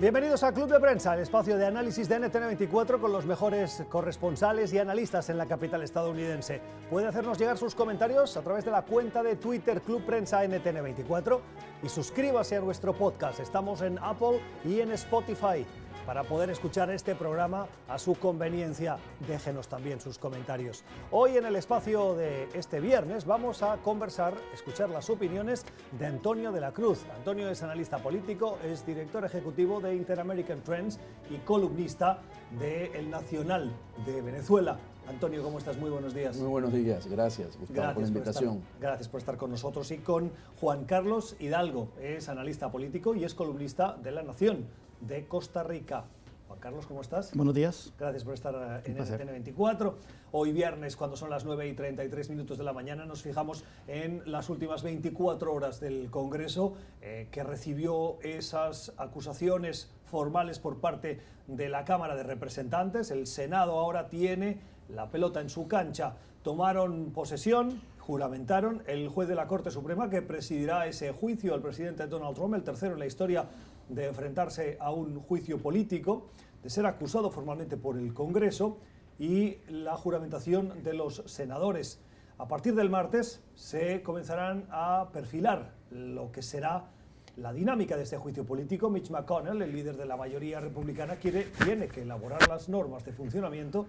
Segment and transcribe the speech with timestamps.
[0.00, 4.72] Bienvenidos a Club de Prensa, el espacio de análisis de NTN24 con los mejores corresponsales
[4.72, 6.60] y analistas en la capital estadounidense.
[6.90, 11.38] Puede hacernos llegar sus comentarios a través de la cuenta de Twitter Club Prensa NTN24
[11.84, 13.38] y suscríbase a nuestro podcast.
[13.38, 15.64] Estamos en Apple y en Spotify
[16.06, 18.96] para poder escuchar este programa a su conveniencia.
[19.26, 20.84] Déjenos también sus comentarios.
[21.10, 25.64] Hoy en el espacio de este viernes vamos a conversar, escuchar las opiniones
[25.98, 27.04] de Antonio de la Cruz.
[27.16, 30.98] Antonio es analista político, es director ejecutivo de Interamerican Trends
[31.30, 32.18] y columnista
[32.58, 33.72] de El Nacional
[34.06, 34.78] de Venezuela.
[35.06, 35.76] Antonio, ¿cómo estás?
[35.76, 36.36] Muy buenos días.
[36.38, 38.62] Muy buenos días, gracias Gustavo por la invitación.
[38.80, 43.34] gracias por estar con nosotros y con Juan Carlos Hidalgo, es analista político y es
[43.34, 44.66] columnista de La Nación
[45.06, 46.04] de Costa Rica.
[46.48, 47.34] Juan Carlos, ¿cómo estás?
[47.34, 47.92] Buenos días.
[47.98, 49.96] Gracias por estar en NTN 24.
[50.32, 54.22] Hoy viernes, cuando son las 9 y 33 minutos de la mañana, nos fijamos en
[54.26, 61.68] las últimas 24 horas del Congreso, eh, que recibió esas acusaciones formales por parte de
[61.68, 63.10] la Cámara de Representantes.
[63.10, 64.58] El Senado ahora tiene
[64.88, 66.16] la pelota en su cancha.
[66.42, 72.06] Tomaron posesión, juramentaron el juez de la Corte Suprema que presidirá ese juicio al presidente
[72.06, 73.46] Donald Trump, el tercero en la historia
[73.88, 76.26] de enfrentarse a un juicio político,
[76.62, 78.76] de ser acusado formalmente por el Congreso
[79.18, 81.98] y la juramentación de los senadores.
[82.36, 86.90] A partir del martes se comenzarán a perfilar lo que será
[87.36, 88.90] la dinámica de este juicio político.
[88.90, 93.12] Mitch McConnell, el líder de la mayoría republicana, quiere, tiene que elaborar las normas de
[93.12, 93.86] funcionamiento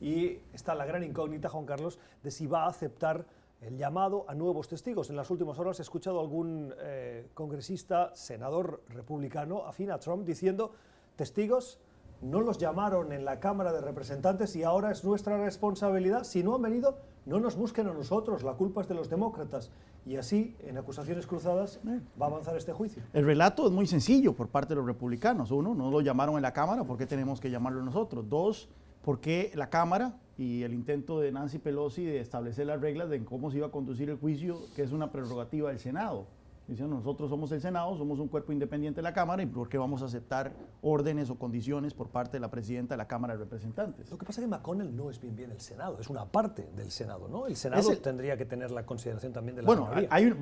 [0.00, 3.26] y está la gran incógnita, Juan Carlos, de si va a aceptar
[3.60, 5.10] el llamado a nuevos testigos.
[5.10, 10.24] En las últimas horas he escuchado a algún eh, congresista, senador republicano, afín a Trump,
[10.24, 10.72] diciendo,
[11.16, 11.80] testigos,
[12.20, 16.24] no los llamaron en la Cámara de Representantes y ahora es nuestra responsabilidad.
[16.24, 19.70] Si no han venido, no nos busquen a nosotros, la culpa es de los demócratas.
[20.06, 21.80] Y así, en acusaciones cruzadas,
[22.20, 23.02] va a avanzar este juicio.
[23.12, 25.50] El relato es muy sencillo por parte de los republicanos.
[25.50, 28.28] Uno, no lo llamaron en la Cámara, ¿por qué tenemos que llamarlo nosotros?
[28.28, 28.68] Dos,
[29.08, 33.24] ¿por qué la Cámara y el intento de Nancy Pelosi de establecer las reglas de
[33.24, 36.26] cómo se iba a conducir el juicio, que es una prerrogativa del Senado.
[36.66, 39.78] Dicen, nosotros somos el Senado, somos un cuerpo independiente de la Cámara y por qué
[39.78, 40.52] vamos a aceptar
[40.82, 44.10] órdenes o condiciones por parte de la presidenta de la Cámara de Representantes.
[44.10, 46.68] Lo que pasa es que McConnell no es bien bien el Senado, es una parte
[46.76, 47.46] del Senado, ¿no?
[47.46, 50.36] El Senado tendría que tener la consideración también de la bueno, Hay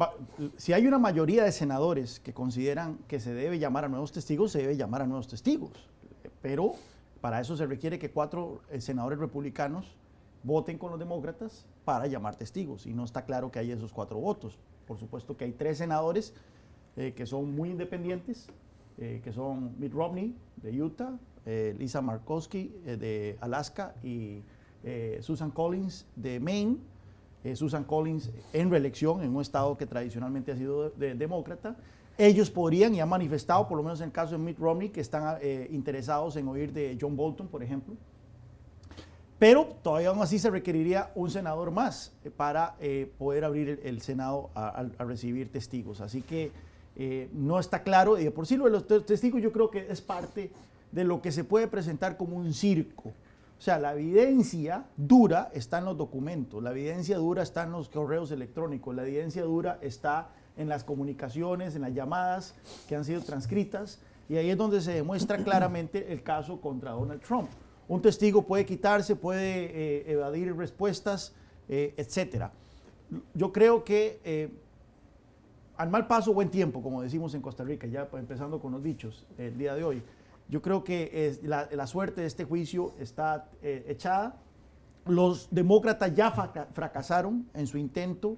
[0.56, 4.50] si hay una mayoría de senadores que consideran que se debe llamar a nuevos testigos,
[4.50, 5.71] se debe llamar a nuevos testigos.
[6.43, 6.75] Pero
[7.26, 9.97] para eso se requiere que cuatro eh, senadores republicanos
[10.44, 14.20] voten con los demócratas para llamar testigos y no está claro que hay esos cuatro
[14.20, 14.56] votos.
[14.87, 16.34] Por supuesto que hay tres senadores
[16.97, 18.47] eh, que son muy independientes,
[18.98, 24.43] eh, que son Mitt Romney de Utah, Lisa Markowski de Alaska y
[25.20, 26.76] Susan Collins de Maine.
[27.54, 31.76] Susan Collins en reelección en un estado que tradicionalmente ha sido demócrata
[32.19, 35.00] ellos podrían, y han manifestado, por lo menos en el caso de Mitt Romney, que
[35.00, 37.94] están eh, interesados en oír de John Bolton, por ejemplo.
[39.38, 44.00] Pero todavía aún así se requeriría un senador más eh, para eh, poder abrir el,
[44.00, 46.00] Senado a, recibir testigos.
[46.00, 46.53] Así que
[47.34, 50.00] no está claro, y de por sí lo de los testigos yo creo que es
[50.00, 50.50] parte
[50.93, 53.12] de lo que se puede presentar como un circo.
[53.59, 57.91] O sea, la evidencia dura está en los documentos, la evidencia dura está en los
[57.91, 62.55] correos electrónicos, la evidencia dura está en las comunicaciones, en las llamadas
[62.89, 67.21] que han sido transcritas, y ahí es donde se demuestra claramente el caso contra Donald
[67.22, 67.49] Trump.
[67.89, 71.34] Un testigo puede quitarse, puede eh, evadir respuestas,
[71.69, 72.47] eh, etc.
[73.34, 74.50] Yo creo que eh,
[75.77, 79.27] al mal paso, buen tiempo, como decimos en Costa Rica, ya empezando con los dichos
[79.38, 80.03] el día de hoy.
[80.49, 84.37] Yo creo que la, la, suerte de este juicio está echada.
[85.05, 88.37] Los demócratas ya fracasaron en su intento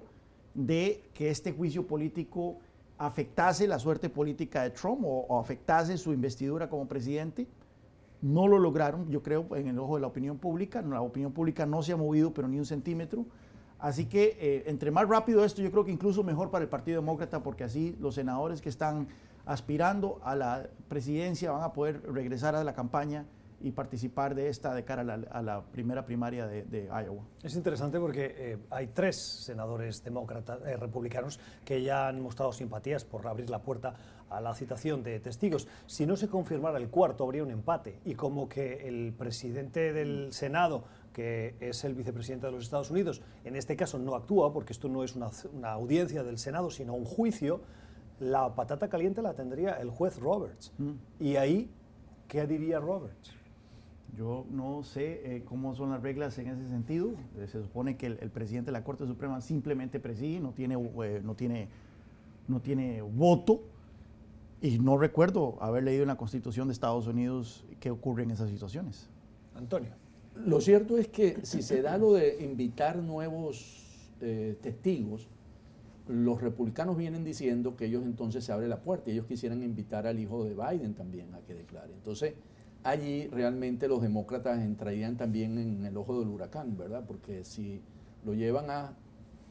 [0.65, 2.57] de que este juicio político
[2.97, 7.47] afectase la suerte política de Trump o, afectase su investidura como presidente.
[8.21, 10.81] No lo lograron, yo creo, en el ojo de la opinión pública.
[10.81, 13.25] La opinión pública no se ha movido, pero ni un centímetro.
[13.79, 16.99] Así que eh, entre más rápido esto, yo creo que incluso mejor para el Partido
[16.99, 19.07] Demócrata, porque así los senadores que están
[19.45, 23.25] aspirando a la presidencia van a poder regresar a la campaña
[23.61, 25.01] y participar de esta de cara
[25.31, 27.23] a la, primera primaria de, Iowa.
[27.43, 33.03] Es interesante porque eh, hay tres senadores demócratas, eh, republicanos que ya han mostrado simpatías
[33.03, 33.95] por abrir la puerta
[34.29, 35.67] a la citación de testigos.
[35.87, 37.99] Si no se confirmara el cuarto, habría un empate.
[38.05, 40.83] Y como que el presidente del Senado,
[41.13, 44.87] que es el vicepresidente de los Estados Unidos, en este caso no actúa, porque esto
[44.87, 47.61] no es una, audiencia del Senado, sino un juicio,
[48.19, 50.73] la patata caliente la tendría el juez Roberts.
[50.77, 50.91] Mm.
[51.19, 51.71] Y ahí,
[52.27, 53.38] ¿qué diría Roberts?
[54.17, 57.11] Yo no sé eh, cómo son las reglas en ese sentido.
[57.37, 61.21] Eh, se supone que el, presidente de la Corte Suprema simplemente preside, no tiene, eh,
[61.23, 61.69] no tiene,
[62.47, 63.61] no tiene voto.
[64.61, 68.49] y no recuerdo haber leído en la Constitución de Estados Unidos qué ocurre en esas
[68.49, 69.07] situaciones.
[69.55, 69.91] Antonio.
[70.45, 73.85] Lo cierto es que si se da lo de invitar nuevos
[74.21, 75.27] eh, testigos,
[76.07, 80.07] los republicanos vienen diciendo que ellos entonces se abre la puerta y ellos quisieran invitar
[80.07, 81.93] al hijo de Biden también a que declare.
[81.93, 82.33] Entonces,
[82.83, 87.03] allí realmente los demócratas entrarían también en el ojo del huracán, ¿verdad?
[87.07, 87.81] Porque si
[88.25, 88.93] lo llevan a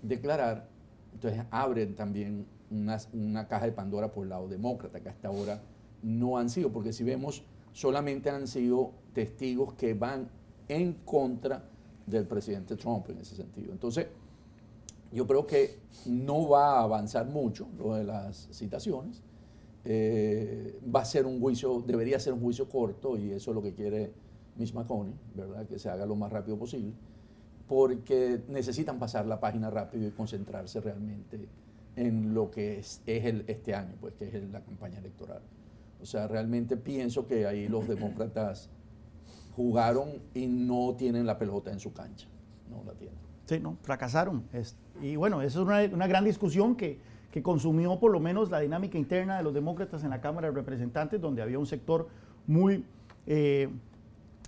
[0.02, 0.68] declarar,
[1.12, 5.60] entonces abren también una, caja de Pandora por el lado demócrata, que hasta ahora
[6.02, 7.42] no han sido, porque si vemos,
[7.72, 10.28] solamente han sido testigos que van
[10.68, 11.64] en contra
[12.06, 13.72] del presidente Trump en ese sentido.
[13.72, 14.06] Entonces,
[15.12, 19.22] yo creo que no va a avanzar mucho lo de las citaciones.
[19.90, 23.62] Eh, va a ser un juicio, debería ser un juicio corto y eso es lo
[23.62, 24.12] que quiere
[24.56, 25.66] Miss McConnell, ¿verdad?
[25.66, 26.92] Que se haga lo más rápido posible,
[27.66, 31.48] porque necesitan pasar la página rápido y concentrarse realmente
[31.96, 35.40] en lo que es, el, este año, pues que es la campaña electoral.
[36.02, 38.68] O sea, realmente pienso que ahí los demócratas
[39.56, 42.28] jugaron y no tienen la pelota en su cancha,
[42.68, 43.18] no la tienen.
[43.46, 44.44] Sí, no, fracasaron.
[45.00, 48.98] y bueno, esa es una, gran discusión que, que, consumió por lo menos la dinámica
[48.98, 52.08] interna de los demócratas en la Cámara de Representantes, donde había un sector
[52.46, 52.84] muy
[53.26, 53.68] eh,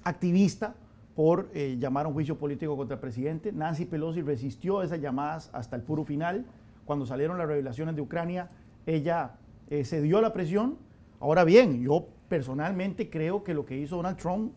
[0.05, 0.75] activista
[1.15, 3.53] por eh, llamar a un juicio político contra el presidente.
[3.53, 6.47] Nancy Pelosi resistió esas llamadas hasta el puro final.
[6.85, 8.51] Cuando salieron las revelaciones de Ucrania,
[8.87, 9.37] ella
[9.69, 10.79] eh, cedió a la presión.
[11.21, 14.53] Ahora bien, yo personalmente creo que lo que hizo Donald Trump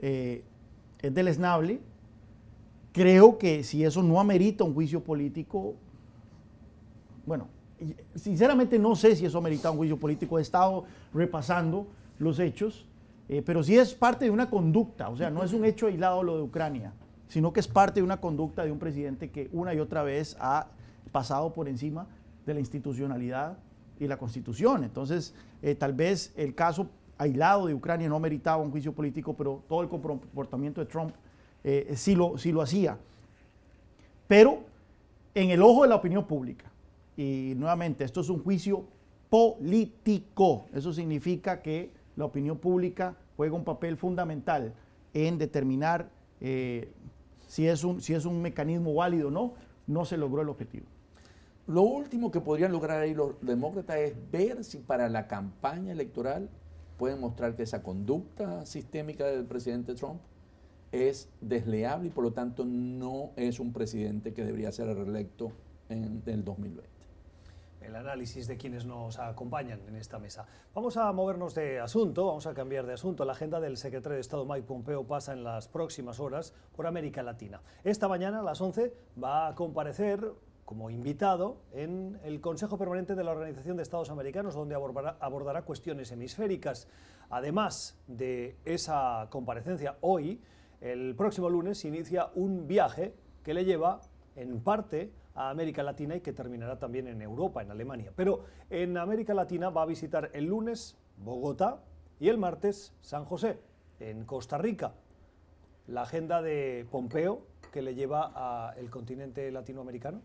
[0.00, 0.42] es
[1.00, 1.80] deleznable
[2.98, 5.76] Creo que si eso no amerita un juicio político,
[7.26, 7.46] bueno,
[8.14, 10.38] sinceramente no sé si eso amerita un juicio político.
[10.38, 11.86] He estado repasando
[12.18, 12.86] los hechos,
[13.28, 16.22] eh, pero sí es parte de una conducta, o sea, no es un hecho aislado
[16.22, 16.92] lo de Ucrania,
[17.28, 20.36] sino que es parte de una conducta de un presidente que una y otra vez
[20.40, 20.68] ha
[21.12, 22.06] pasado por encima
[22.46, 23.58] de la institucionalidad
[24.00, 24.84] y la constitución.
[24.84, 26.88] Entonces, eh, tal vez el caso
[27.18, 31.12] aislado de Ucrania no meritaba un juicio político, pero todo el comportamiento de Trump
[31.64, 32.96] eh, si, lo, lo hacía.
[34.26, 34.60] Pero
[35.34, 36.70] en el ojo de la opinión pública,
[37.18, 38.84] y nuevamente, esto es un juicio
[39.28, 44.72] político, eso significa que la opinión pública juega un papel fundamental
[45.12, 46.10] en determinar
[46.40, 46.92] eh,
[47.48, 49.54] si, es un, si es un mecanismo válido o no,
[49.88, 50.86] no se logró el objetivo.
[51.66, 56.48] Lo último que podrían lograr ahí los demócratas es ver si para la campaña electoral
[56.98, 60.20] pueden mostrar que esa conducta sistémica del presidente Trump
[60.92, 65.50] es desleable y por lo tanto no es un presidente que debería ser reelecto
[65.88, 66.97] en el 2020
[67.80, 70.46] el análisis de quienes nos acompañan en esta mesa.
[70.74, 73.24] Vamos a movernos de asunto, vamos a cambiar de asunto.
[73.24, 77.22] La agenda del secretario de Estado Mike Pompeo pasa en las próximas horas por América
[77.22, 77.62] Latina.
[77.84, 78.92] Esta mañana a las 11
[79.22, 80.32] va a comparecer
[80.64, 85.62] como invitado en el Consejo Permanente de la Organización de Estados Americanos, donde abordará, abordará
[85.62, 86.88] cuestiones hemisféricas.
[87.30, 90.42] Además de esa comparecencia hoy,
[90.82, 94.02] el próximo lunes inicia un viaje que le lleva
[94.40, 98.12] en parte a América Latina y que terminará también en Europa, en Alemania.
[98.14, 101.82] Pero en América Latina va a visitar el lunes Bogotá
[102.20, 103.58] y el martes San José,
[104.00, 104.94] en Costa Rica.
[105.86, 110.20] La agenda de Pompeo que le lleva al continente latinoamericano.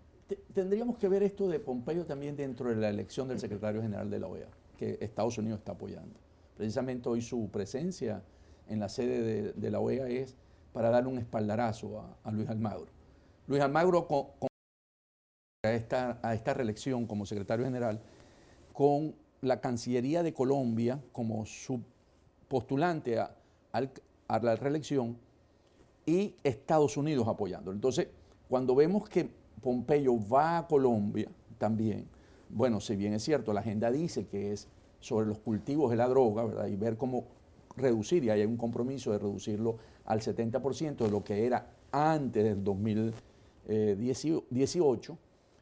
[0.53, 4.19] Tendríamos que ver esto de Pompeo también dentro de la elección del secretario general de
[4.19, 6.19] la OEA, que Estados Unidos está apoyando.
[6.55, 8.23] Precisamente hoy su presencia
[8.67, 10.35] en la sede de, la OEA es
[10.71, 12.87] para dar un espaldarazo a, Luis Almagro.
[13.47, 14.07] Luis Almagro
[15.65, 17.99] a, esta, reelección como secretario general
[18.71, 21.81] con la Cancillería de Colombia como su
[22.47, 23.35] postulante a,
[23.73, 25.17] a la reelección
[26.05, 27.71] y Estados Unidos apoyando.
[27.71, 28.07] Entonces,
[28.47, 29.29] cuando vemos que
[29.61, 32.07] Pompeyo va a Colombia también,
[32.49, 34.67] bueno, si bien es cierto, la agenda dice que es
[34.99, 36.67] sobre los cultivos de la droga, ¿verdad?
[36.67, 37.25] Y ver cómo
[37.75, 42.63] reducir, y hay un compromiso de reducirlo al 70% de lo que era antes del
[43.67, 45.17] 2018.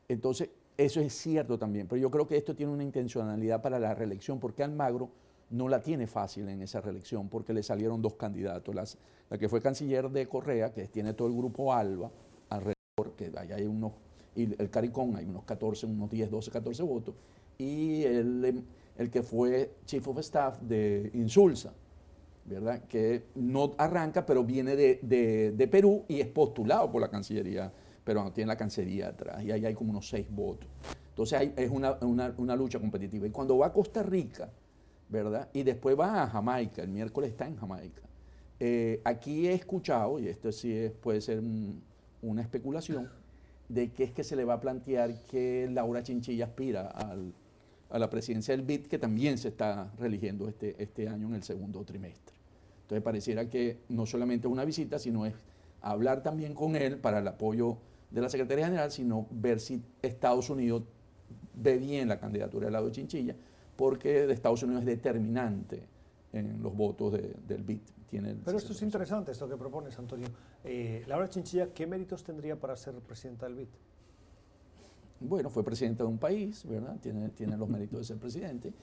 [0.08, 3.94] Entonces, eso es cierto también, pero yo creo que esto tiene una intencionalidad para la
[3.94, 5.10] reelección, porque Almagro
[5.52, 8.98] no la tiene fácil en esa reelección, porque le salieron dos candidatos,
[9.30, 12.10] la que fue canciller de Correa, que tiene todo el grupo ALBA
[12.50, 13.92] alrededor, que ahí hay unos,
[14.36, 17.16] y el CARICON hay unos 14, unos 10, 12, 14 votos,
[17.58, 18.64] y el,
[18.98, 21.74] el que fue Chief of Staff de Insulsa,
[22.46, 22.82] ¿verdad?
[22.88, 27.72] Que no arranca, pero viene de, Perú y es postulado por la Cancillería
[28.04, 30.68] pero tiene la Cancillería atrás y ahí hay como unos seis votos.
[31.10, 33.28] Entonces es una, lucha competitiva.
[33.28, 34.50] Y cuando va a Costa Rica,
[35.10, 35.50] ¿verdad?
[35.54, 38.02] Y después va a Jamaica, el miércoles está en Jamaica.
[38.60, 41.42] Eh, aquí he escuchado, y esto sí puede ser
[42.22, 43.10] una especulación,
[43.68, 46.88] de que es que se le va a plantear que Laura Chinchilla aspira
[47.90, 51.44] a la presidencia del BID, que también se está religiendo este, este año en el
[51.44, 52.36] segundo trimestre.
[52.84, 55.34] Entonces pareciera que no solamente es una visita, sino es
[55.82, 57.78] hablar también con él para el apoyo
[58.12, 60.84] de la Secretaría General, sino ver si Estados Unidos
[61.54, 63.36] ve bien la candidatura del lado de Chinchilla,
[63.76, 65.84] porque de Estados Unidos es determinante
[66.34, 67.80] en los votos del BID.
[68.10, 70.28] Tiene Pero esto es interesante, esto que propones, Antonio.
[70.66, 73.68] Eh, Laura Chinchilla, ¿qué méritos tendría para ser presidenta del BID?
[75.22, 76.98] Bueno, fue presidenta de un país, ¿verdad?
[77.02, 78.74] Tiene, tiene los méritos de ser presidente.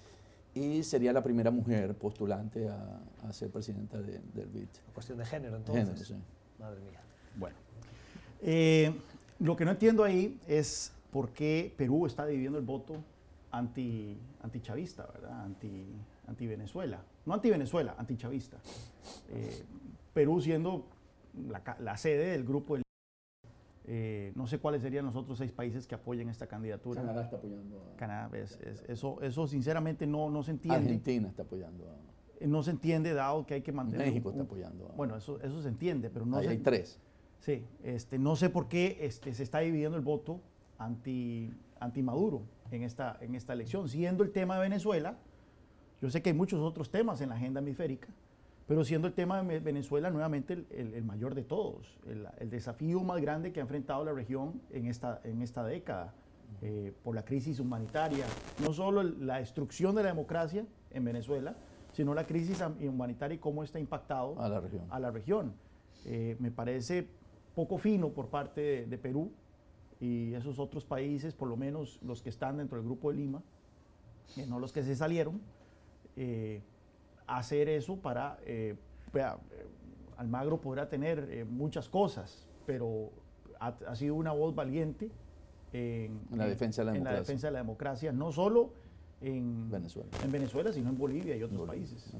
[0.55, 4.69] Y sería la primera mujer postulante a, ser presidenta del BID.
[4.95, 6.15] Cuestión de género, entonces.
[6.59, 7.01] Madre mía.
[7.37, 7.57] Bueno.
[8.41, 8.93] Eh,
[9.41, 13.03] lo que no entiendo ahí es por qué Perú está dividiendo el voto
[13.51, 15.45] anti, antichavista, ¿verdad?
[15.45, 15.87] Anti,
[16.27, 17.03] anti Venezuela.
[17.25, 18.59] No anti Venezuela, antichavista.
[19.31, 19.65] Eh,
[20.13, 20.87] Perú siendo
[21.79, 22.83] la, sede del grupo del
[23.91, 27.01] eh, no sé cuáles serían los otros seis países que apoyen esta candidatura.
[27.01, 27.97] Canadá está apoyando a...
[27.97, 28.31] Canadá,
[28.87, 30.81] eso, eso sinceramente no, no se entiende.
[30.81, 31.95] Argentina está apoyando a...
[32.41, 34.09] Eh, no se entiende dado que hay que mantener...
[34.09, 34.93] México está apoyando a...
[34.93, 37.01] Bueno, eso, eso se entiende, pero no Ahí hay tres.
[37.41, 40.41] Sí, este, no sé por qué este, se está dividiendo el voto
[40.79, 45.17] anti, anti Maduro en esta, en esta elección, siendo el tema de Venezuela,
[46.01, 48.09] yo sé que hay muchos otros temas en la agenda hemisférica,
[48.67, 53.53] pero siendo el tema de Venezuela nuevamente el, mayor de todos, el, desafío más grande
[53.53, 56.13] que ha enfrentado la región en esta, en esta década,
[56.61, 58.25] eh, por la crisis humanitaria,
[58.63, 61.55] no solo la destrucción de la democracia en Venezuela,
[61.93, 64.85] sino la crisis humanitaria y cómo está impactado a la región.
[64.91, 65.53] A la región.
[66.05, 67.09] Eh, me parece
[67.59, 69.33] poco fino por parte de, Perú
[69.99, 73.43] y esos otros países, por lo menos los que están dentro del Grupo de Lima,
[74.37, 75.41] eh, no los que se salieron,
[77.27, 78.77] hacer eso para, eh,
[80.17, 83.11] Almagro podrá tener eh, muchas cosas, pero
[83.59, 85.11] ha, sido una voz valiente
[85.73, 87.13] en, la defensa de la democracia.
[87.13, 88.71] la defensa de la democracia, no solo
[89.21, 92.15] en Venezuela, en Venezuela sino en Bolivia y otros países.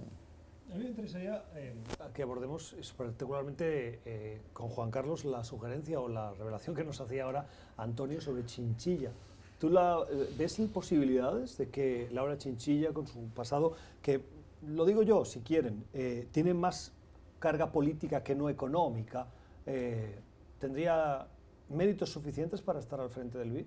[0.71, 1.75] A mí me interesaría eh,
[2.13, 7.47] que abordemos particularmente con Juan Carlos la sugerencia o la revelación que nos hacía ahora
[7.77, 9.13] Antonio sobre Chinchilla.
[9.59, 10.05] ¿Tú la,
[10.37, 14.23] ves posibilidades de que Laura Chinchilla, con su pasado, que
[14.67, 16.93] lo digo yo, si quieren, eh, tiene más
[17.39, 19.27] carga política que no económica,
[19.67, 20.19] eh,
[20.59, 21.27] ¿tendría
[21.69, 23.67] méritos suficientes para estar al frente del BID?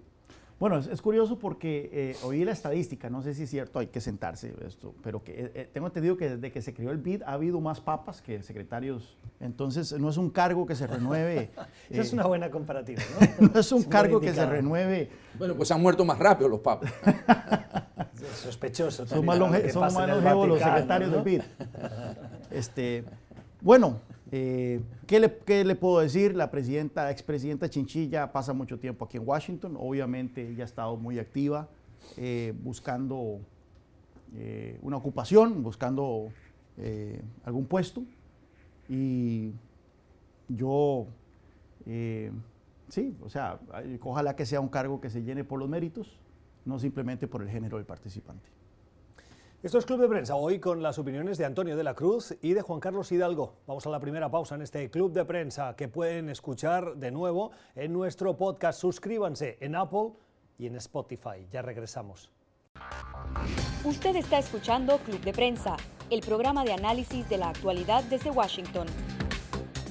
[0.61, 3.99] Bueno, es, curioso porque eh, oí la estadística, no sé si es cierto, hay que
[3.99, 7.59] sentarse esto, pero que tengo entendido que desde que se creó el BID ha habido
[7.59, 11.49] más papas que secretarios, entonces no es un cargo que se renueve.
[11.89, 13.01] Esa es una buena comparativa,
[13.39, 13.47] ¿no?
[13.55, 15.09] no es un cargo que se renueve.
[15.39, 16.93] Bueno, pues han muerto más rápido los papas.
[18.43, 19.07] Sospechoso.
[19.07, 21.41] Son más, longevos los secretarios del BID.
[22.51, 23.03] Este,
[23.61, 23.99] bueno,
[24.31, 24.79] eh,
[25.45, 26.35] ¿qué, le, puedo decir?
[26.35, 29.75] La presidenta, expresidenta Chinchilla pasa mucho tiempo aquí en Washington.
[29.77, 31.67] Obviamente ella ha estado muy activa
[32.17, 33.39] eh, buscando
[34.35, 36.29] eh, una ocupación, buscando
[37.43, 38.03] algún puesto.
[38.89, 39.51] Y
[40.47, 41.05] yo,
[42.89, 43.59] sí, o sea,
[44.01, 46.17] ojalá que sea un cargo que se llene por los méritos
[46.65, 48.49] no simplemente por el género del participante.
[49.63, 52.53] Esto es Club de Prensa, hoy con las opiniones de Antonio de la Cruz y
[52.53, 53.57] de Juan Carlos Hidalgo.
[53.67, 57.51] Vamos a la primera pausa en este Club de Prensa que pueden escuchar de nuevo
[57.75, 58.81] en nuestro podcast.
[58.81, 60.13] Suscríbanse en Apple
[60.57, 61.45] y en Spotify.
[61.51, 62.31] Ya regresamos.
[63.83, 65.77] Usted está escuchando Club de Prensa,
[66.09, 68.87] el programa de análisis de la actualidad desde Washington.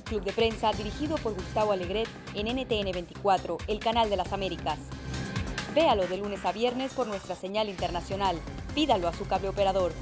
[0.06, 4.80] Club de Prensa dirigido por Gustavo Alegret en NTN 24, el canal de las Américas.
[5.76, 8.36] Véalo de lunes a viernes por nuestra señal internacional.
[8.74, 9.92] Pídalo a su cable operador.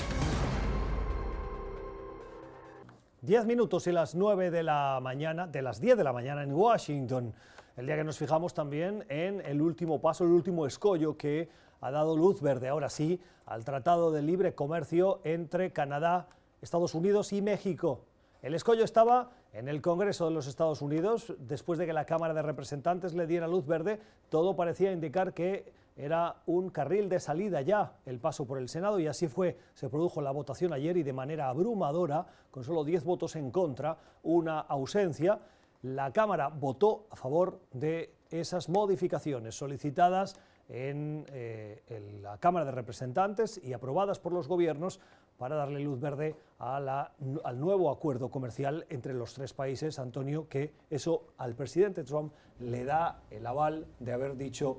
[3.23, 6.53] Diez minutos y las nueve de la mañana, de las diez de la mañana en
[6.53, 7.35] Washington.
[7.77, 11.49] El día que nos fijamos también en el último paso, el último escollo que
[11.81, 16.29] ha dado luz verde, ahora sí, al Tratado de Libre Comercio entre Canadá,
[16.61, 18.05] Estados Unidos y México.
[18.43, 22.35] El escollo estaba en el Congreso de los Estados Unidos, después de que la Cámara
[22.35, 27.61] de Representantes le diera luz verde, todo parecía indicar que era un carril de salida
[27.61, 29.59] ya el paso por el Senado y así fue.
[29.75, 33.99] Se produjo la votación ayer y de manera abrumadora, con solo 10 votos en contra,
[34.23, 35.41] una ausencia,
[35.83, 40.37] la Cámara votó a favor de esas modificaciones solicitadas
[40.69, 45.01] en, eh, en, la Cámara de Representantes y aprobadas por los gobiernos
[45.37, 51.29] para darle luz verde al nuevo acuerdo comercial entre los tres países, Antonio, que eso
[51.39, 54.79] al presidente Trump le da el aval de haber dicho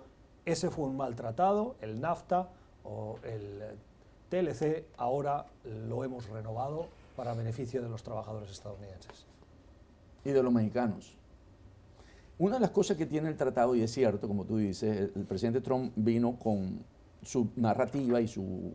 [0.51, 2.49] ese fue un maltratado, el NAFTA
[2.83, 3.61] o el
[4.29, 9.25] TLC, ahora lo hemos renovado para beneficio de los trabajadores estadounidenses.
[10.23, 11.15] Y de los mexicanos.
[12.37, 15.25] Una de las cosas que tiene el tratado, y es cierto, como tú dices, el
[15.25, 16.83] presidente Trump vino con
[17.21, 18.71] su narrativa y su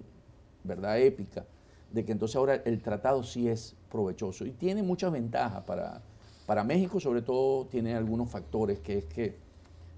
[0.63, 1.45] verdad épica
[1.91, 6.03] de que entonces ahora el tratado sí es provechoso y tiene muchas ventajas para,
[6.45, 9.37] para México, sobre todo tiene algunos factores, que es que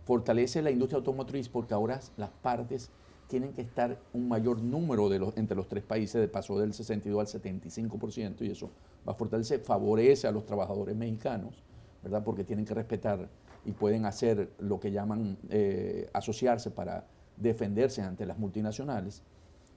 [0.06, 2.90] fortalece la industria automotriz porque ahora las partes
[3.26, 6.72] tienen que estar un mayor número de los, entre los tres países, de pasó del
[6.72, 8.70] 62 al 75%, y eso
[9.06, 11.64] va a fortalecer, favorece a los trabajadores mexicanos,
[12.04, 12.22] ¿verdad?
[12.22, 13.28] Porque tienen que respetar
[13.64, 17.04] y pueden hacer lo que llaman eh, asociarse para
[17.36, 19.24] defenderse ante las multinacionales.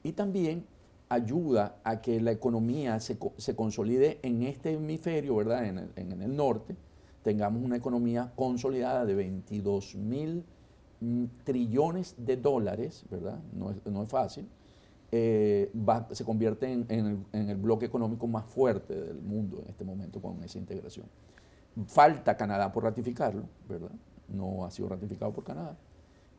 [0.04, 0.64] Y también
[1.10, 3.18] ayuda a que la economía se,
[3.56, 5.66] consolide en este hemisferio, ¿verdad?
[5.66, 6.76] En el, en el, norte,
[7.24, 10.46] tengamos una economía consolidada de 22 mil
[11.02, 13.40] mm, trillones de dólares, ¿verdad?
[13.54, 14.48] No es, no es fácil.
[15.12, 15.72] Eh,
[16.12, 20.44] se convierte en, en, el, bloque económico más fuerte del mundo en este momento con
[20.44, 21.08] esa integración.
[21.88, 23.92] Falta Canadá por ratificarlo, ¿verdad?
[24.28, 25.76] No ha sido ratificado por Canadá.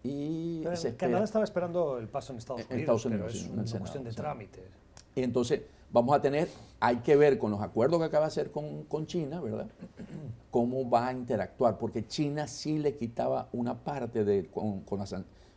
[0.02, 0.62] Y
[0.96, 4.62] Canadá estaba esperando el paso en Estados Unidos, pero es una cuestión de trámite.
[5.14, 8.50] Y entonces vamos a tener, hay que ver con los acuerdos que acaba de hacer
[8.50, 9.68] con, con, China, ¿verdad?
[10.50, 15.14] Cómo va a interactuar, porque China sí le quitaba una parte de, con, las,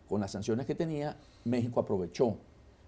[0.07, 2.37] con las sanciones que tenía, México aprovechó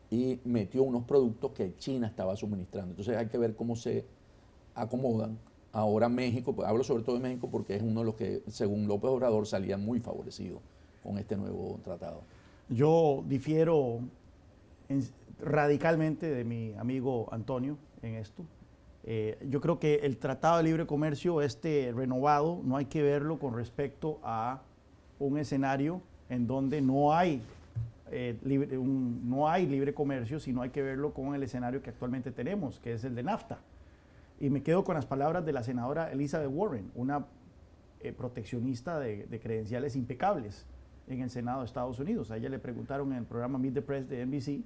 [0.10, 2.92] y metió unos productos que China estaba suministrando.
[2.92, 4.06] Entonces hay que ver cómo se
[4.76, 5.38] acomodan.
[5.72, 8.88] Ahora México, pues, hablo sobre todo de México porque es uno de los que, según
[8.88, 10.62] López Obrador, salía muy favorecido
[11.06, 12.22] con este nuevo tratado?
[12.68, 14.00] Yo difiero
[15.40, 18.46] radicalmente de mi amigo Antonio en esto.
[19.08, 23.38] Eh, yo creo que el Tratado de Libre Comercio, este renovado, no hay que verlo
[23.38, 24.62] con respecto a
[25.20, 27.42] un escenario en donde no hay,
[28.12, 32.32] eh, libre, no hay libre comercio, sino hay que verlo con el escenario que actualmente
[32.32, 33.60] tenemos, que es el de NAFTA.
[34.40, 37.28] Y me quedo con las palabras de la senadora Elizabeth Warren, una
[38.00, 40.66] eh, proteccionista de, de credenciales impecables
[41.08, 42.32] en el Senado de Estados Unidos.
[42.32, 44.64] A ella le preguntaron en el programa Meet the Press de NBC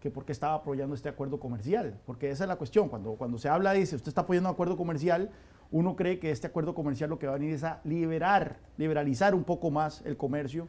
[0.00, 2.88] que por qué estaba apoyando este acuerdo comercial, porque esa es la cuestión.
[2.88, 5.30] Cuando, cuando se habla, dice, usted está apoyando un acuerdo comercial,
[5.70, 9.34] uno cree que este acuerdo comercial lo que va a venir es a liberar, liberalizar
[9.34, 10.68] un poco más el comercio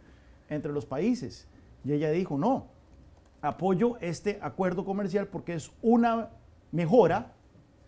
[0.49, 1.47] entre los países.
[1.83, 2.67] Y ella dijo, no,
[3.41, 6.29] apoyo este acuerdo comercial porque es una
[6.71, 7.33] mejora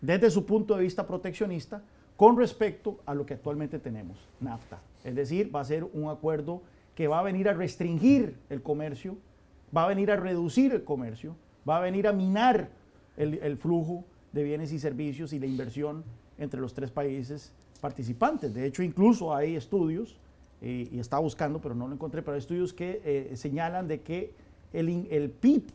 [0.00, 1.82] desde su punto de vista proteccionista
[2.16, 4.78] con respecto a lo que actualmente tenemos, NAFTA.
[5.04, 6.62] Es decir, va a ser un acuerdo
[6.94, 9.16] que va a venir a restringir el comercio,
[9.74, 11.36] va a venir a reducir el comercio,
[11.68, 12.70] va a venir a minar
[13.16, 16.04] el, flujo de bienes y servicios y la inversión
[16.38, 18.54] entre los tres países participantes.
[18.54, 20.16] De hecho, incluso hay estudios,
[20.60, 24.00] eh, y estaba buscando, pero no lo encontré, pero hay estudios que eh, señalan de
[24.00, 24.34] que
[24.72, 25.70] el, PIB,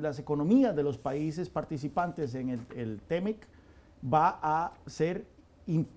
[0.00, 3.38] las economías de los países participantes en el, TEMEC
[4.12, 5.24] va a ser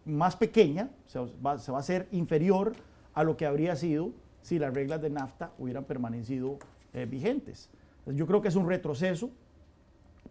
[0.06, 2.74] más pequeña, se va a ser inferior
[3.14, 6.60] a lo que habría sido si las reglas de NAFTA hubieran permanecido
[6.96, 7.70] eh, vigentes.
[8.08, 9.30] yo creo que es un retroceso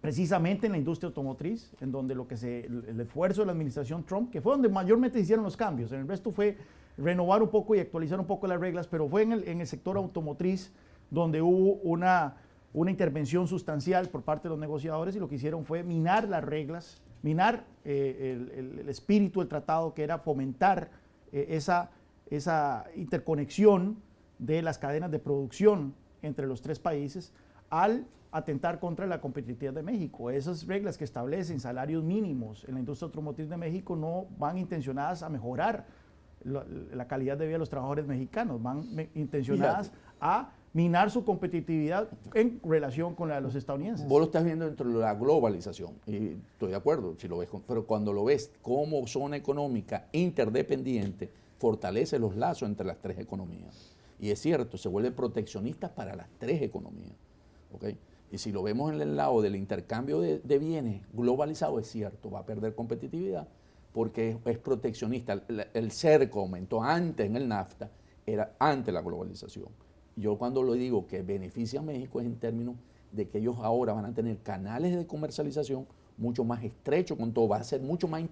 [0.01, 4.05] precisamente en la industria automotriz, en donde lo que se, el, esfuerzo de la administración
[4.05, 6.57] Trump, que fue donde mayormente hicieron los cambios, en el resto fue
[6.99, 9.67] renovar un poco y actualizar un poco las reglas, pero fue en el, en el
[9.67, 10.73] sector automotriz
[11.11, 12.37] donde hubo una,
[12.73, 16.45] una intervención sustancial por parte de los negociadores y lo que hicieron fue minar las
[16.45, 20.91] reglas, minar eh, el, el, espíritu del tratado, que era fomentar
[21.33, 21.91] eh, esa
[22.31, 23.97] esa interconexión
[24.39, 27.33] de las cadenas de producción entre los tres países
[27.71, 30.31] al atentar contra la competitividad de México.
[30.31, 35.23] Esas reglas que establecen salarios mínimos en la industria automotriz de México no van intencionadas
[35.23, 35.87] a mejorar
[36.43, 42.61] la, calidad de vida de los trabajadores mexicanos, van intencionadas a minar su competitividad en
[42.65, 44.07] relación con la de los estadounidenses.
[44.07, 47.49] Vos lo estás viendo dentro de la globalización, y estoy de acuerdo, si lo ves,
[47.67, 53.94] pero cuando lo ves como zona económica interdependiente, fortalece los lazos entre las tres economías.
[54.21, 57.15] Y es cierto, se vuelve proteccionista para las tres economías.
[58.31, 62.41] Y si lo vemos en el lado del intercambio de, bienes globalizado, es cierto, va
[62.41, 63.49] a perder competitividad
[63.93, 65.41] porque es, proteccionista.
[65.73, 67.91] El, cerco aumentó antes en el NAFTA,
[68.27, 69.69] era antes la globalización.
[70.17, 72.77] Yo cuando lo digo que beneficia a México es en términos
[73.13, 77.49] de que ellos ahora van a tener canales de comercialización mucho más estrechos con todo,
[77.49, 78.23] va a ser mucho más,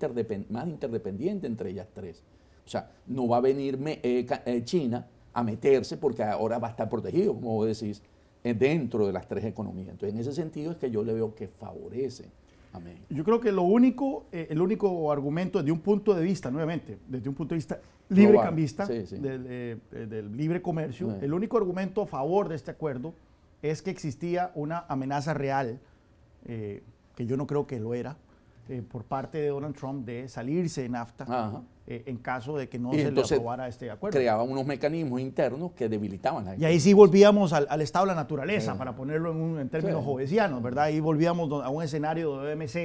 [0.49, 2.23] más interdependiente entre ellas tres.
[2.65, 6.71] O sea, no va a venir eh, eh, China a meterse porque ahora va a
[6.71, 8.03] estar protegido, como decís,
[8.45, 9.91] eh, dentro de las tres economías.
[9.91, 12.27] Entonces, en ese sentido es que yo le veo que favorece.
[12.73, 13.05] A México.
[13.11, 17.29] Yo creo que lo único, el único argumento desde un punto de vista, nuevamente, desde
[17.29, 22.55] un punto de vista libre cambista, del, libre comercio, el único argumento a favor de
[22.55, 23.13] este acuerdo
[23.61, 25.81] es que existía una amenaza real,
[26.47, 28.17] que yo no creo que lo era,
[28.69, 32.79] eh, por parte de Donald Trump de salirse de NAFTA eh, en caso de que
[32.79, 34.17] no se le aprobara este acuerdo.
[34.17, 38.15] Creaban unos mecanismos internos que debilitaban la Y ahí sí volvíamos al, estado de la
[38.15, 40.37] naturaleza, para ponerlo en, términos sí.
[40.63, 40.85] ¿verdad?
[40.85, 42.77] Ahí volvíamos a un escenario de OMC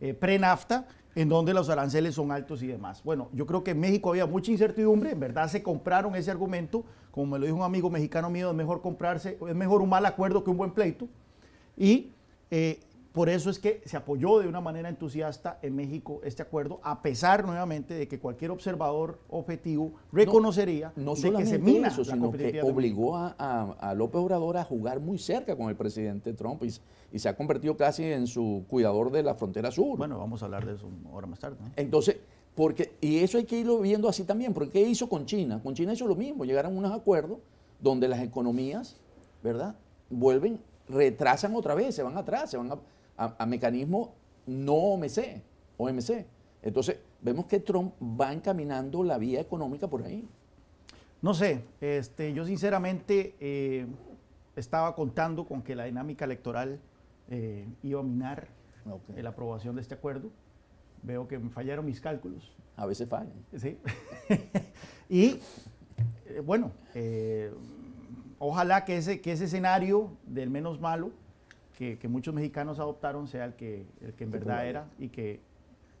[0.00, 3.02] eh, pre-NAFTA en donde los aranceles son altos y demás.
[3.04, 6.84] Bueno, yo creo que en México había mucha incertidumbre, en verdad se compraron ese argumento,
[7.10, 10.06] como me lo dijo un amigo mexicano mío, es mejor comprarse, es mejor un mal
[10.06, 11.08] acuerdo que un buen pleito,
[11.76, 12.10] y
[13.12, 17.02] por eso es que se apoyó de una manera entusiasta en México este acuerdo, a
[17.02, 22.30] pesar nuevamente de que cualquier observador objetivo reconocería no, de que se mina eso, sino
[22.30, 27.28] que obligó a, López Obrador a jugar muy cerca con el presidente Trump y, se
[27.28, 29.98] ha convertido casi en su cuidador de la frontera sur.
[29.98, 31.56] Bueno, vamos a hablar de eso ahora más tarde.
[31.74, 32.18] Entonces,
[32.54, 35.60] porque, y eso hay que irlo viendo así también, porque ¿qué hizo con China?
[35.60, 37.38] Con China hizo lo mismo, llegaron a unos acuerdos
[37.80, 38.96] donde las economías,
[39.42, 39.74] ¿verdad?
[40.08, 42.78] Vuelven, retrasan otra vez, se van atrás, se van a
[43.20, 44.10] a, mecanismos
[44.46, 45.42] no OMC,
[45.76, 46.26] OMC.
[46.62, 50.26] Entonces, vemos que Trump va encaminando la vía económica por ahí.
[51.22, 53.86] No sé, este, yo sinceramente eh,
[54.56, 56.80] estaba contando con que la dinámica electoral
[57.28, 58.48] eh, iba a minar
[59.14, 60.30] la aprobación de este acuerdo.
[61.02, 62.50] Veo que me fallaron mis cálculos.
[62.76, 63.34] A veces fallan.
[63.56, 63.78] Sí.
[65.10, 65.38] y
[66.26, 66.72] eh, bueno,
[68.38, 71.10] ojalá que ese, que ese escenario del menos malo
[71.80, 75.40] que, muchos mexicanos adoptaron sea el que, el que en verdad era y que,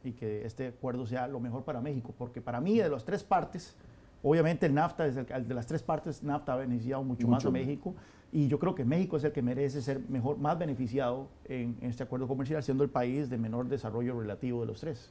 [0.04, 2.14] y que este acuerdo sea lo mejor para México.
[2.18, 3.74] Porque para mí, de las tres partes,
[4.22, 7.94] obviamente el NAFTA, de las tres partes, NAFTA ha beneficiado mucho, más a México.
[8.30, 12.02] Y yo creo que México es el que merece ser mejor, más beneficiado en, este
[12.02, 15.10] acuerdo comercial, siendo el país de menor desarrollo relativo de los tres.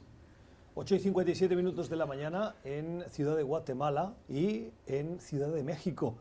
[0.76, 5.64] 8 y 57 minutos de la mañana en Ciudad de Guatemala y en Ciudad de
[5.64, 6.14] México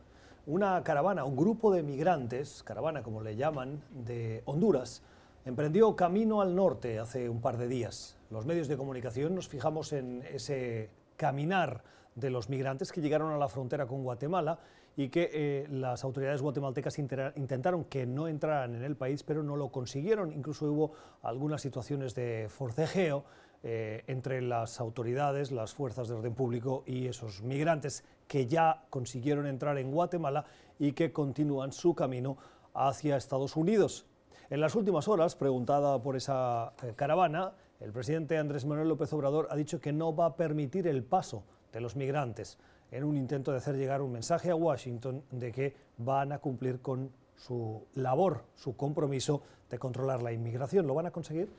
[0.49, 5.03] una caravana, un grupo de migrantes, caravana como le llaman, de Honduras,
[5.45, 8.17] emprendió camino al norte hace un par de días.
[8.31, 11.83] Los medios de comunicación nos fijamos en ese caminar
[12.15, 14.57] de los migrantes que llegaron a la frontera con Guatemala
[14.97, 19.55] y que eh, las autoridades guatemaltecas intentaron que no entraran en el país, pero no
[19.55, 20.33] lo consiguieron.
[20.33, 23.23] Incluso hubo algunas situaciones de forcejeo
[23.61, 29.47] eh, entre las autoridades, las fuerzas de orden público y esos migrantes que ya consiguieron
[29.47, 30.45] entrar en Guatemala
[30.79, 32.37] y que continúan su camino
[32.73, 34.05] hacia Estados Unidos.
[34.49, 39.47] En las últimas horas, preguntada por esa eh, caravana, el presidente Andrés Manuel López Obrador
[39.51, 42.57] ha dicho que no va a permitir el paso de los migrantes
[42.91, 46.81] en un intento de hacer llegar un mensaje a Washington de que van a cumplir
[46.81, 50.87] con su labor, su compromiso de controlar la inmigración.
[50.87, 51.49] ¿Lo van a conseguir?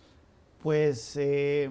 [0.62, 1.70] Pues eh,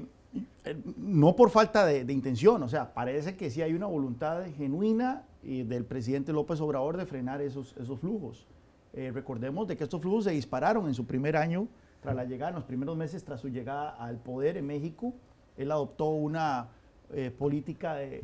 [0.98, 5.86] no por falta de, intención, o sea, parece que sí hay una voluntad genuina del
[5.86, 8.48] presidente López Obrador de frenar esos, flujos.
[8.94, 11.68] Eh, recordemos de que estos flujos se dispararon en su primer año
[12.02, 15.14] tras la llegada, en los primeros meses tras su llegada al poder en México.
[15.58, 16.70] Él adoptó una
[17.12, 18.24] eh, política de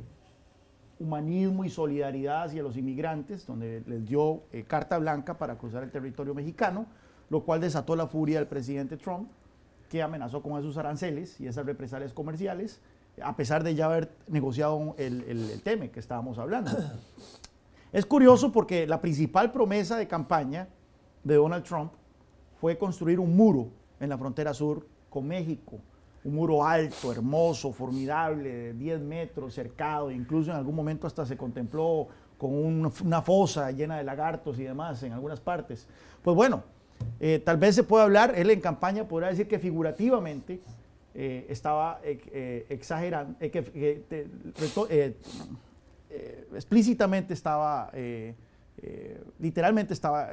[1.00, 5.92] humanismo y solidaridad hacia los inmigrantes, donde les dio eh, carta blanca para cruzar el
[5.92, 6.86] territorio mexicano,
[7.30, 9.30] lo cual desató la furia del presidente Trump
[9.96, 12.82] que amenazó con esos aranceles y esas represalias comerciales,
[13.24, 16.72] a pesar de ya haber negociado el, el, tema que estábamos hablando.
[17.94, 20.68] Es curioso porque la principal promesa de campaña
[21.24, 21.94] de Donald Trump
[22.60, 23.70] fue construir un muro
[24.02, 25.80] en la frontera sur con México.
[26.26, 31.38] Un muro alto, hermoso, formidable, de 10 metros, cercado, incluso en algún momento hasta se
[31.38, 35.88] contempló con una fosa llena de lagartos y demás en algunas partes.
[36.22, 36.64] Pues bueno,
[37.20, 40.60] eh, tal vez se pueda hablar, él en campaña podrá decir que figurativamente
[41.14, 44.04] eh, estaba eh, exagerando, que,
[46.56, 47.92] explícitamente estaba,
[49.40, 50.30] literalmente estaba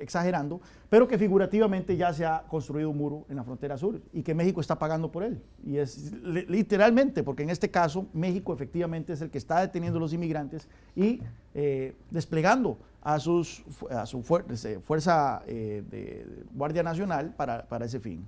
[0.00, 4.22] exagerando, pero que figurativamente ya se ha construido un muro en la frontera sur y
[4.22, 5.40] que México está pagando por él.
[5.64, 10.00] Y es literalmente, porque en este caso México efectivamente es el que está deteniendo a
[10.00, 11.20] los inmigrantes y
[12.10, 18.26] desplegando a, sus, a su eh, fuerza eh, de Guardia Nacional para, ese fin.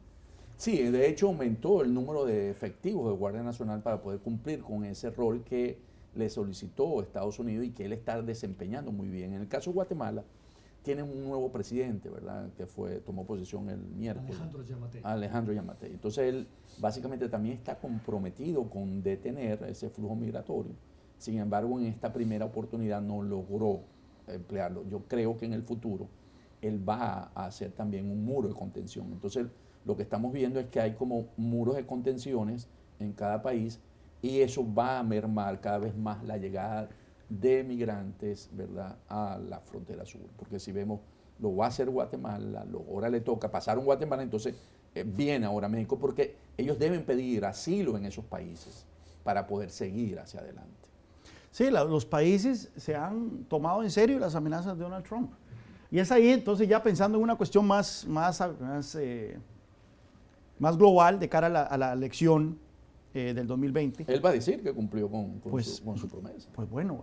[0.57, 4.85] Sí, de hecho aumentó el número de efectivos de Guardia Nacional para poder cumplir con
[4.85, 5.81] ese rol que
[6.15, 9.35] le solicitó Estados Unidos y que él está desempeñando muy bien.
[9.35, 10.25] En el caso de Guatemala,
[10.83, 12.51] tiene un nuevo presidente, ¿verdad?
[12.57, 14.31] Que fue, tomó posesión el miércoles.
[14.31, 15.01] Alejandro Yamate.
[15.03, 15.87] Alejandro Yamate.
[15.87, 20.73] Entonces él básicamente también está comprometido con detener ese flujo migratorio.
[21.19, 23.83] Sin embargo, en esta primera oportunidad no logró
[24.27, 24.85] emplearlo.
[24.89, 26.09] Yo creo que en el futuro
[26.63, 29.07] él va a hacer también un muro de contención.
[29.13, 29.47] Entonces,
[29.85, 32.69] lo que estamos viendo es que hay como muros de contenciones
[32.99, 33.81] en cada país
[34.23, 36.89] y eso va a mermar cada vez más la llegada
[37.29, 40.23] de migrantes, ¿verdad?, a la frontera sur.
[40.37, 41.01] Porque si vemos,
[41.39, 44.55] lo va a hacer Guatemala, lo, ahora le toca pasar un Guatemala, entonces
[44.95, 48.85] eh, viene ahora México porque ellos deben pedir asilo en esos países
[49.23, 50.89] para poder seguir hacia adelante.
[51.51, 55.33] Sí, los países se han tomado en serio las amenazas de Donald Trump.
[55.91, 59.39] Y es ahí entonces ya pensando en una cuestión más, más, más, eh,
[60.59, 62.59] más global de cara a la, elección
[63.15, 64.05] eh, del 2020.
[64.07, 66.49] Él va a decir que cumplió con, con, pues, su, promesa.
[66.55, 67.03] Pues bueno,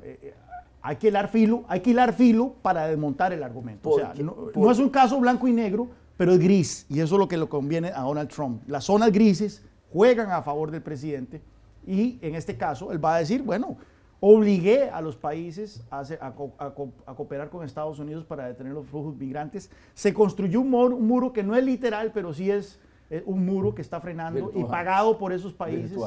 [0.81, 3.89] hay que hilar filo, hay que hilar filo para desmontar el argumento.
[3.89, 7.19] o sea, no, es un caso blanco y negro, pero es gris, y eso es
[7.19, 8.61] lo que le conviene a Donald Trump.
[8.67, 11.41] Las zonas grises juegan a favor del presidente,
[11.87, 13.77] y en este caso él va a decir, bueno,
[14.19, 16.33] obligué a los países a,
[17.15, 19.69] cooperar con Estados Unidos para detener los flujos migrantes.
[19.93, 22.79] Se construyó un muro, que no es literal, pero sí es,
[23.25, 25.97] un muro que está frenando y pagado por esos países.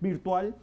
[0.00, 0.54] virtual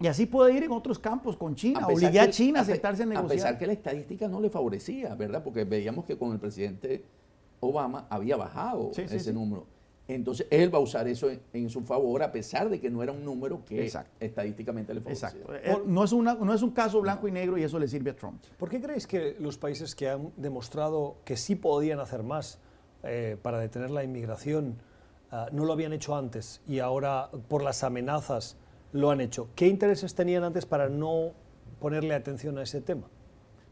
[0.00, 1.86] y así puede ir en otros campos con China.
[1.86, 3.26] Obligué a China a sentarse a negociar.
[3.26, 5.44] A pesar que la estadística no le favorecía, ¿verdad?
[5.44, 7.04] Porque veíamos que con el presidente
[7.60, 9.66] Obama había bajado ese número.
[10.08, 13.12] Entonces, él va a usar eso en, su favor, a pesar de que no era
[13.12, 15.28] un número que estadísticamente le favorecía.
[15.28, 15.54] Exacto.
[15.54, 18.16] Eh, no, es no es un caso blanco y negro y eso le sirve a
[18.16, 18.42] Trump.
[18.58, 22.58] ¿Por qué creéis que los países que han demostrado que sí podían hacer más
[23.04, 24.78] eh, para detener la inmigración
[25.30, 28.56] ah, no lo habían hecho antes y ahora, por las amenazas,
[28.92, 29.48] lo han hecho.
[29.54, 31.32] ¿Qué intereses tenían antes para no
[31.80, 33.08] ponerle atención a ese tema?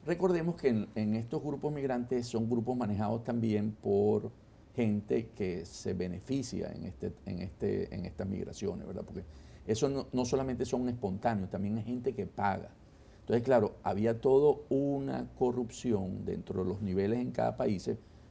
[0.06, 4.30] Recordemos que en, estos grupos migrantes son grupos manejados también por
[4.74, 9.02] gente que se beneficia en, este, en, este, en estas migraciones, ¿verdad?
[9.04, 9.24] Porque
[9.66, 12.70] eso no, solamente son espontáneos, también es gente que paga.
[13.20, 17.90] Entonces, claro, había toda una corrupción dentro de los niveles en cada país,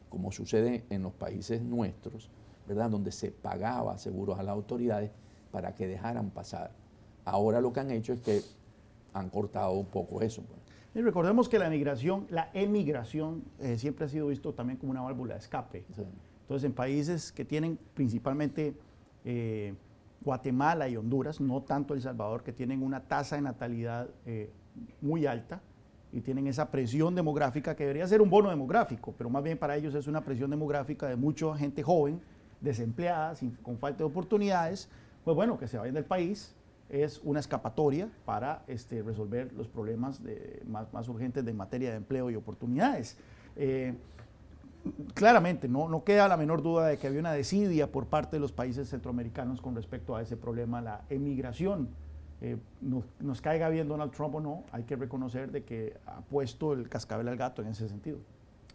[0.10, 2.32] como sucede en los países nuestros,
[2.67, 2.89] ¿verdad?
[2.89, 5.12] Donde se pagaba seguros a las autoridades
[5.51, 6.71] para que dejaran pasar.
[7.25, 8.41] Ahora lo que han hecho es que
[9.13, 10.41] han cortado un poco eso.
[10.43, 10.60] Pues.
[10.95, 15.01] Y recordemos que la migración, la emigración, eh, siempre ha sido visto también como una
[15.01, 15.86] válvula de escape.
[16.41, 18.75] Entonces, en países que tienen principalmente
[19.25, 19.75] eh,
[20.21, 24.51] Guatemala y Honduras, no tanto El Salvador, que tienen una tasa de natalidad eh,
[25.01, 25.62] muy alta
[26.12, 29.75] y tienen esa presión demográfica que debería ser un bono demográfico, pero más bien para
[29.75, 32.21] ellos es una presión demográfica de mucha gente joven,
[32.62, 34.89] desempleada, con falta de oportunidades,
[35.24, 36.54] pues bueno, que se vayan del país
[36.89, 40.22] es una escapatoria para este, resolver los problemas
[40.67, 43.17] más, urgentes de materia de empleo y oportunidades.
[43.56, 43.93] Eh,
[45.13, 48.39] claramente, no, no queda la menor duda de que había una desidia por parte de
[48.39, 51.89] los países centroamericanos con respecto a ese problema, la emigración.
[52.39, 56.74] Eh, nos, caiga bien Donald Trump o no, hay que reconocer de que ha puesto
[56.74, 58.20] el cascabel al gato en ese sentido.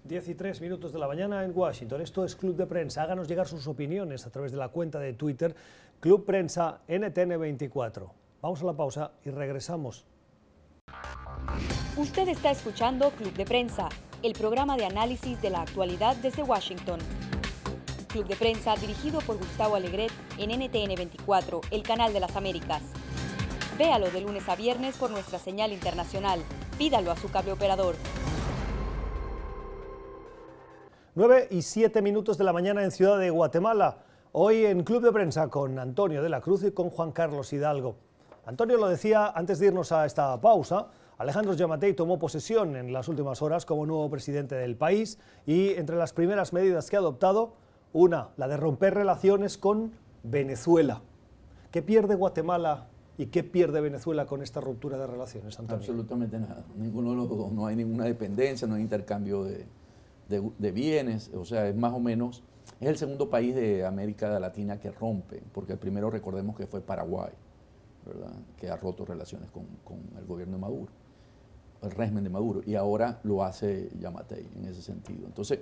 [0.05, 2.01] 10 y 3 minutos de la mañana en Washington.
[2.01, 3.03] Esto es Club de Prensa.
[3.03, 5.55] Háganos llegar sus opiniones a través de la cuenta de Twitter
[6.01, 8.11] Club Prensa NTN24.
[8.41, 10.05] Vamos a la pausa y regresamos.
[11.97, 13.89] Usted está escuchando Club de Prensa,
[14.23, 16.99] el programa de análisis de la actualidad desde Washington.
[18.09, 22.83] Club de Prensa dirigido por Gustavo Alegret en NTN24, el canal de las Américas.
[23.79, 26.41] Véalo de lunes a viernes por nuestra señal internacional.
[26.77, 27.95] Pídalo a su cable operador.
[31.15, 33.99] 9 y 7 minutos de la mañana en Ciudad de Guatemala.
[34.33, 37.97] Hoy en Club de Prensa con Antonio de la Cruz y con Juan Carlos Hidalgo.
[38.47, 40.87] Antonio lo decía antes de irnos a esta pausa.
[41.19, 45.97] Alejandro Yamatei tomó posesión en las últimas horas como nuevo presidente del país y entre
[45.97, 47.57] las primeras medidas que ha adoptado,
[47.93, 51.03] una, la de romper relaciones con Venezuela.
[51.73, 52.87] ¿Qué pierde Guatemala
[53.19, 55.77] y qué pierde Venezuela con esta ruptura de relaciones, Antonio?
[55.77, 56.65] Absolutamente nada.
[56.75, 57.51] Ninguno.
[57.51, 59.67] No hay ninguna dependencia, no hay intercambio de,
[60.41, 62.43] de, bienes, o sea, es más o menos,
[62.81, 66.81] es el segundo país de América Latina que rompe, porque el primero recordemos que fue
[66.81, 67.33] Paraguay,
[68.07, 68.33] ¿verdad?
[68.59, 69.65] que ha roto relaciones con,
[70.19, 70.93] el gobierno de Maduro,
[71.83, 75.27] el régimen de Maduro, y ahora lo hace Yamatei en ese sentido.
[75.27, 75.61] Entonces,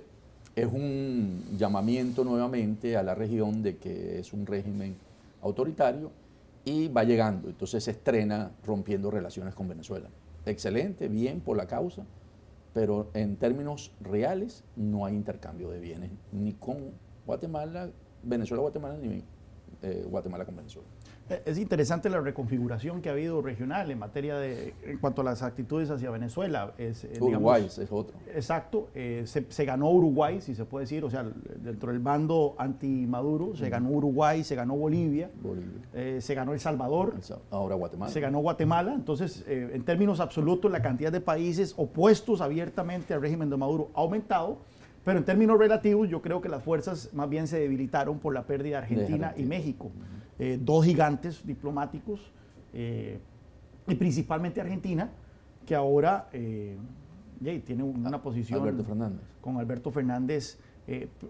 [0.55, 4.95] es un llamamiento nuevamente a la región de que es un régimen
[5.41, 6.11] autoritario
[6.65, 7.49] y va llegando.
[7.49, 10.09] Entonces se estrena rompiendo relaciones con Venezuela.
[10.45, 12.03] Excelente, bien por la causa,
[12.73, 16.91] pero en términos reales no hay intercambio de bienes ni con
[17.25, 17.89] Guatemala,
[18.23, 19.23] Venezuela, Guatemala, ni
[19.81, 20.87] eh, Guatemala con Venezuela.
[21.31, 25.23] Eh, es interesante la reconfiguración que ha habido regional en materia de, en cuanto a
[25.23, 26.73] las actitudes hacia Venezuela.
[26.77, 28.17] Es, eh, Uruguay es otro.
[28.33, 31.25] Exacto, eh, se, ganó Uruguay, si se puede decir, o sea,
[31.57, 35.29] dentro del bando anti-Maduro, se ganó Uruguay, se ganó Bolivia,
[36.19, 37.15] se ganó El Salvador,
[37.49, 38.11] ahora Guatemala.
[38.11, 43.49] Se ganó Guatemala, entonces, en términos absolutos, la cantidad de países opuestos abiertamente al régimen
[43.49, 44.57] de Maduro ha aumentado.
[45.03, 48.43] Pero en términos relativos, yo creo que las fuerzas más bien se debilitaron por la
[48.43, 49.89] pérdida de Argentina, y México.
[50.43, 52.19] Eh, dos gigantes diplomáticos,
[52.73, 53.19] eh,
[53.87, 55.11] y principalmente Argentina,
[55.67, 56.79] que ahora eh,
[57.63, 59.21] tiene una posición Alberto Fernández.
[59.39, 60.57] con Alberto Fernández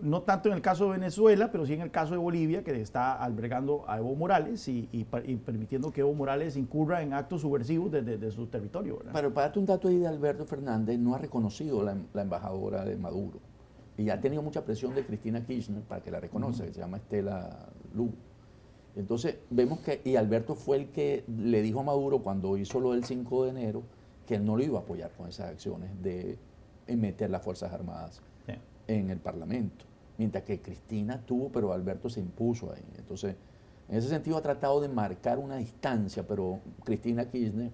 [0.02, 2.82] no tanto en el caso de Venezuela, pero sí en el caso de Bolivia, que
[2.82, 4.88] está albergando a Evo Morales y,
[5.46, 8.98] permitiendo que Evo Morales incurra en actos subversivos desde, su territorio.
[9.12, 12.86] Pero para darte un dato ahí de Alberto Fernández, no ha reconocido la, la, embajadora
[12.86, 13.40] de Maduro.
[13.98, 16.98] Y ha tenido mucha presión de Cristina Kirchner para que la reconozca, que se llama
[16.98, 18.10] Estela Lu.
[18.96, 22.92] Entonces, vemos que, y Alberto fue el que le dijo a Maduro cuando hizo lo
[22.92, 23.84] del 5 de enero,
[24.28, 26.38] que él no lo iba a apoyar con esas acciones de
[26.88, 28.22] meter las Fuerzas Armadas
[28.88, 29.86] en el Parlamento.
[30.18, 32.84] Mientras que Cristina tuvo, pero Alberto se impuso ahí.
[32.98, 33.36] Entonces,
[33.90, 37.72] en ese sentido ha tratado de marcar una distancia, pero Cristina Kirchner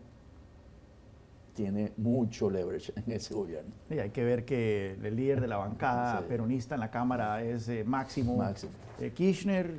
[1.53, 3.71] tiene mucho leverage en ese gobierno.
[3.89, 7.67] Y hay que ver que el líder de la bancada peronista en la Cámara es
[7.67, 8.71] eh, Máximo, Máximo.
[8.99, 9.71] Eh, Kirchner,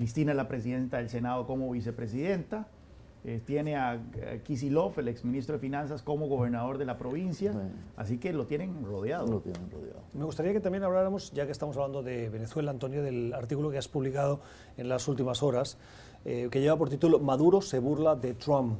[0.00, 2.66] Cristina es la presidenta del Senado como vicepresidenta.
[3.22, 4.00] Eh, tiene a,
[4.44, 7.52] Kisilov, el exministro de Finanzas, como gobernador de la provincia.
[7.98, 9.26] Así que lo tienen rodeado.
[9.26, 10.00] Lo tienen rodeado.
[10.14, 13.76] Me gustaría que también habláramos, ya que estamos hablando de Venezuela, Antonio, del artículo que
[13.76, 14.40] has publicado
[14.78, 15.76] en las últimas horas,
[16.24, 18.78] eh, que lleva por título Maduro se burla de Trump.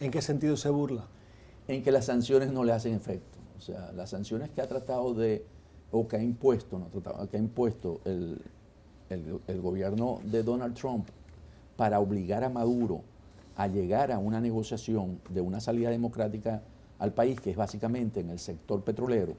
[0.00, 1.06] ¿En qué sentido se burla?
[1.68, 3.38] En que las sanciones no le hacen efecto.
[3.56, 5.46] O sea, las sanciones que ha tratado de,
[5.92, 8.42] o que ha impuesto, no tratado, que ha impuesto el,
[9.10, 11.08] el, gobierno de Donald Trump
[11.76, 13.02] para obligar a Maduro
[13.56, 16.62] a llegar a una negociación de una salida democrática
[16.98, 19.34] al país, que es básicamente en el sector petrolero,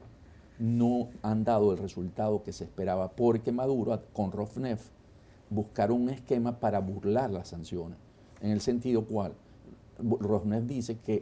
[0.60, 4.88] no han dado el resultado que se esperaba, porque Maduro con Rosneft
[5.50, 7.98] buscaron un esquema para burlar las sanciones,
[8.42, 9.34] en el sentido cual
[10.00, 11.22] Rosneft dice que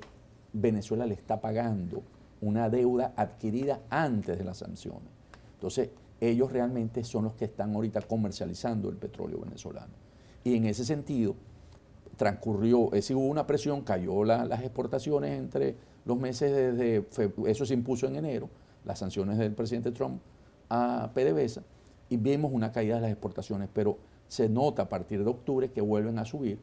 [0.53, 2.01] Venezuela le está pagando
[2.41, 5.09] una deuda adquirida antes de las sanciones.
[5.53, 5.89] Entonces,
[6.29, 9.93] ellos realmente son los que están ahorita comercializando el petróleo venezolano.
[10.43, 11.35] Y en ese sentido,
[12.15, 17.05] transcurrió, es hubo una presión, cayó las exportaciones entre los meses de,
[17.47, 18.49] eso se impuso en enero,
[18.85, 20.21] las sanciones del presidente Trump
[20.69, 21.63] a PDVSA,
[22.09, 25.81] y vimos una caída de las exportaciones, pero se nota a partir de octubre que
[25.81, 26.59] vuelven a subir,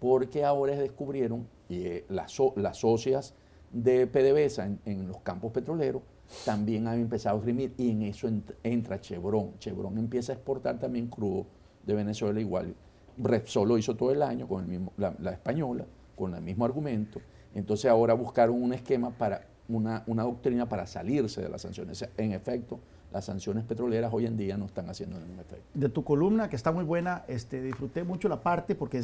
[0.00, 3.34] porque ahora descubrieron, y eh, las, las socias
[3.74, 6.02] de PDVSA en los campos petroleros,
[6.44, 8.28] también han empezado a exprimir y en eso
[8.62, 9.58] entra Chevron.
[9.58, 11.46] Chevron empieza a exportar también crudo
[11.84, 12.74] de Venezuela igual.
[13.18, 15.84] Repsol lo hizo todo el año con el mismo, la, española,
[16.16, 17.20] con el mismo argumento.
[17.54, 22.04] Entonces ahora buscaron un esquema para una, una, doctrina para salirse de las sanciones.
[22.16, 22.80] En efecto,
[23.14, 25.64] las sanciones petroleras hoy en día no están haciendo ningún efecto.
[25.72, 29.00] De tu columna, que está muy buena, este, disfruté mucho la parte porque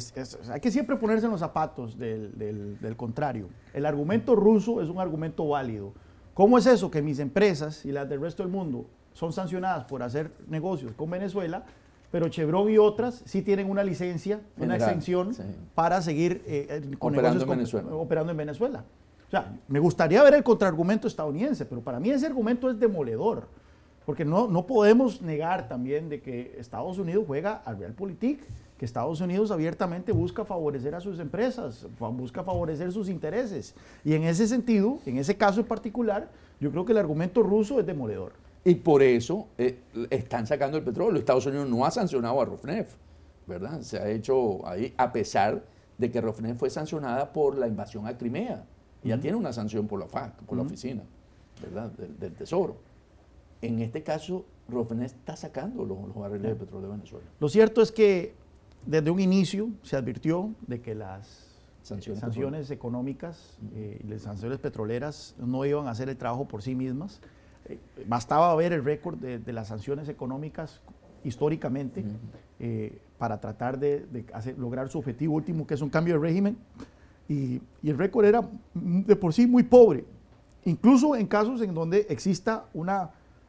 [0.51, 3.49] hay que siempre ponerse en los zapatos del, del contrario.
[3.73, 5.95] El argumento ruso es un argumento válido
[6.35, 10.03] ¿Cómo es eso que mis empresas y las del resto del mundo son sancionadas por
[10.03, 11.65] hacer negocios con Venezuela,
[12.11, 15.33] pero Chevron y otras sí tienen una licencia, una exención
[15.75, 17.95] para seguir eh, eh, operando, en Venezuela.
[17.95, 18.85] operando en Venezuela?
[19.27, 23.47] O sea, me gustaría ver el contraargumento estadounidense, pero para mí ese argumento es demoledor,
[24.05, 28.41] porque no, no podemos negar también de que Estados Unidos juega al realpolitik
[28.81, 33.75] que Estados Unidos abiertamente busca favorecer a sus empresas, busca favorecer sus intereses.
[34.07, 37.79] Y en ese sentido, en ese caso en particular, yo creo que el argumento ruso
[37.79, 38.33] es demoledor.
[38.65, 41.19] Y por eso eh, están sacando el petróleo.
[41.19, 42.95] Estados Unidos no ha sancionado a Rosneft,
[43.47, 43.83] ¿verdad?
[43.83, 45.63] Se ha hecho ahí, a pesar
[45.99, 48.65] de que Rosneft fue sancionada por la invasión a Crimea.
[49.05, 51.03] Ya tiene una sanción por la FAC, por la oficina,
[51.61, 51.91] ¿verdad?
[52.19, 52.77] Del, Tesoro.
[53.63, 57.27] En este caso, Rosneft está sacando los, los barriles de petróleo de Venezuela.
[57.39, 58.35] Lo cierto es que
[58.87, 61.51] desde un inicio se advirtió de que las
[61.83, 66.75] sanciones, económicas eh, y las sanciones petroleras no iban a hacer el trabajo por sí
[66.75, 67.21] mismas.
[67.67, 70.81] Eh, bastaba ver el récord de, las sanciones económicas
[71.25, 72.05] históricamente
[72.59, 74.07] eh, para tratar de,
[74.57, 76.57] lograr su objetivo último, que es un cambio de régimen.
[77.29, 80.05] Y, y el récord era de por sí muy pobre,
[80.65, 82.91] incluso en casos en donde exista un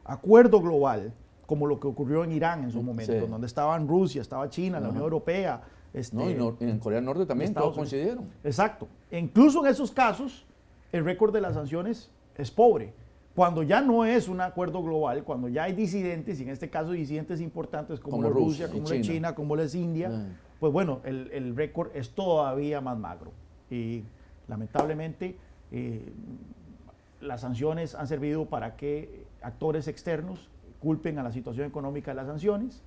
[0.04, 1.12] acuerdo global
[1.46, 4.88] como lo que ocurrió en Irán en su momento, donde estaban Rusia, estaba China, la
[4.88, 5.60] Unión Europea.
[5.92, 8.30] Este, no, y en Corea del Norte también todos coincidieron.
[8.42, 8.88] Exacto.
[9.10, 10.46] E incluso en esos casos,
[10.92, 12.94] el récord de las sanciones es pobre.
[13.34, 16.92] Cuando ya no es un acuerdo global, cuando ya hay disidentes, y en este caso
[16.92, 20.10] disidentes importantes como, la Rusia, como la China, como la India,
[20.60, 23.32] pues bueno, el, récord es todavía más magro.
[23.70, 24.04] Y
[24.48, 25.36] lamentablemente
[25.70, 26.12] eh,
[27.20, 30.48] las sanciones han servido para que actores externos
[30.80, 32.82] culpen a la situación económica de las sanciones.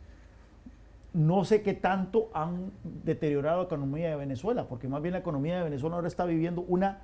[1.13, 2.71] No sé qué tanto han
[3.03, 6.65] deteriorado la economía de Venezuela, porque más bien la economía de Venezuela ahora está viviendo
[6.67, 6.99] una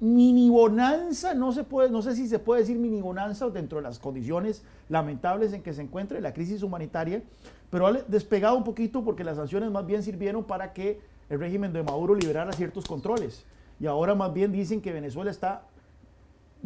[0.00, 3.82] mini bonanza, no, se puede, no sé si se puede decir mini bonanza dentro de
[3.82, 7.22] las condiciones lamentables en que se encuentra la crisis humanitaria,
[7.70, 11.72] pero ha despegado un poquito porque las sanciones más bien sirvieron para que el régimen
[11.72, 13.44] de Maduro liberara ciertos controles.
[13.80, 15.62] Y ahora más bien dicen que Venezuela está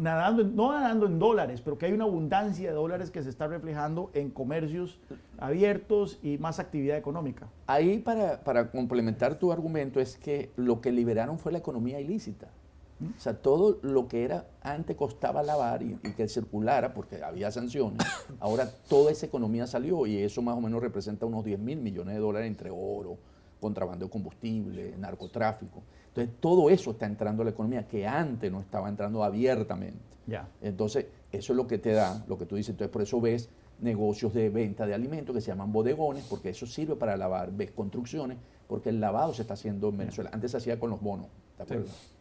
[0.01, 3.47] nadando, no nadando en dólares, pero que hay una abundancia de dólares que se está
[3.47, 4.99] reflejando en comercios
[5.37, 7.47] abiertos y más actividad económica.
[7.67, 12.47] Ahí para, para complementar tu argumento es que lo que liberaron fue la economía ilícita.
[13.17, 17.99] O sea, todo lo que era antes costaba lavar y, que circulara porque había sanciones,
[18.39, 22.13] ahora toda esa economía salió y eso más o menos representa unos 10 mil millones
[22.13, 23.17] de dólares entre oro,
[23.59, 25.81] contrabando de combustible, narcotráfico.
[26.11, 29.99] Entonces, todo eso está entrando a la economía que antes no estaba entrando abiertamente.
[30.27, 30.47] Ya.
[30.61, 32.71] Entonces, eso es lo que te da, lo que tú dices.
[32.71, 33.49] Entonces, por eso ves
[33.79, 37.51] negocios de venta de alimentos que se llaman bodegones, porque eso sirve para lavar.
[37.51, 38.37] Ves construcciones,
[38.67, 40.29] porque el lavado se está haciendo en Venezuela.
[40.33, 42.11] Antes se hacía con los bonos, ¿te acuerdas?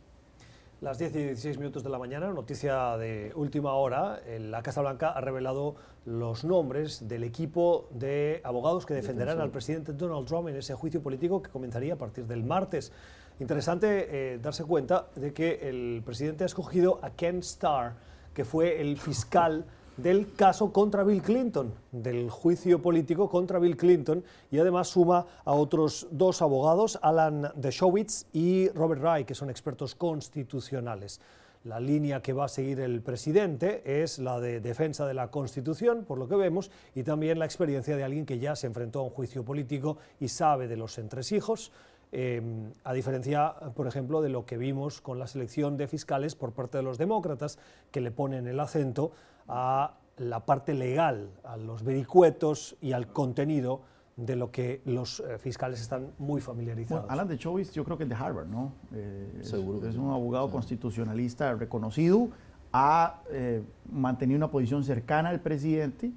[0.80, 5.11] Las 10 y 16 minutos de la mañana, noticia de última hora, la Casa Blanca
[5.11, 5.74] ha revelado
[6.07, 11.03] los nombres del equipo de abogados que defenderán al presidente Donald Trump en ese juicio
[11.03, 12.93] político que comenzaría a partir del martes.
[13.41, 17.95] Interesante eh, darse cuenta de que el presidente ha escogido a Ken Starr,
[18.34, 19.64] que fue el fiscal
[19.97, 25.53] del caso contra Bill Clinton, del juicio político contra Bill Clinton, y además suma a
[25.53, 31.18] otros dos abogados, Alan Deshowitz y Robert Wright, que son expertos constitucionales.
[31.64, 36.05] La línea que va a seguir el presidente es la de defensa de la Constitución,
[36.07, 39.05] por lo que vemos, y también la experiencia de alguien que ya se enfrentó a
[39.05, 41.72] un juicio político y sabe de los entresijos.
[42.12, 46.52] Em, a diferencia, por ejemplo, de lo que vimos con la selección de fiscales por
[46.52, 47.58] parte de los demócratas,
[47.92, 49.12] que le ponen el acento
[49.46, 53.82] a la parte legal, a los vericuetos y al contenido
[54.16, 57.08] de lo que los eh, fiscales están muy familiarizados.
[57.08, 58.72] Alan de Chovis, yo creo que es de Harvard, ¿no?
[58.92, 59.88] Eh, Seguro.
[59.88, 62.28] Es, un abogado constitucionalista reconocido,
[62.72, 66.11] ha eh, mantenido una posición cercana al presidente,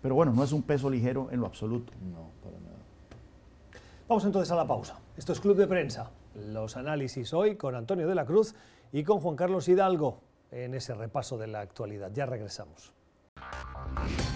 [0.00, 1.92] pero bueno, no es un peso ligero en lo absoluto.
[2.12, 2.76] No, para nada.
[4.06, 4.98] Vamos entonces a la pausa.
[5.18, 6.12] Esto es Club de Prensa.
[6.36, 8.54] Los análisis hoy con Antonio de la Cruz
[8.92, 10.20] y con Juan Carlos Hidalgo
[10.52, 12.12] en ese repaso de la actualidad.
[12.14, 12.92] Ya regresamos.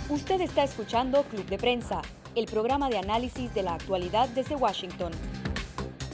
[0.08, 2.02] Usted está escuchando Club de Prensa,
[2.34, 5.12] el programa de análisis de la actualidad desde Washington.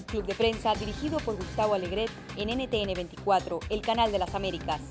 [0.07, 4.83] Club de Prensa dirigido por Gustavo Alegret en NTN 24, el canal de las Américas.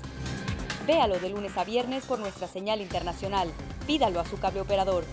[0.88, 3.48] Véalo de lunes a viernes por nuestra señal internacional.
[3.86, 5.04] Pídalo a su cable operador.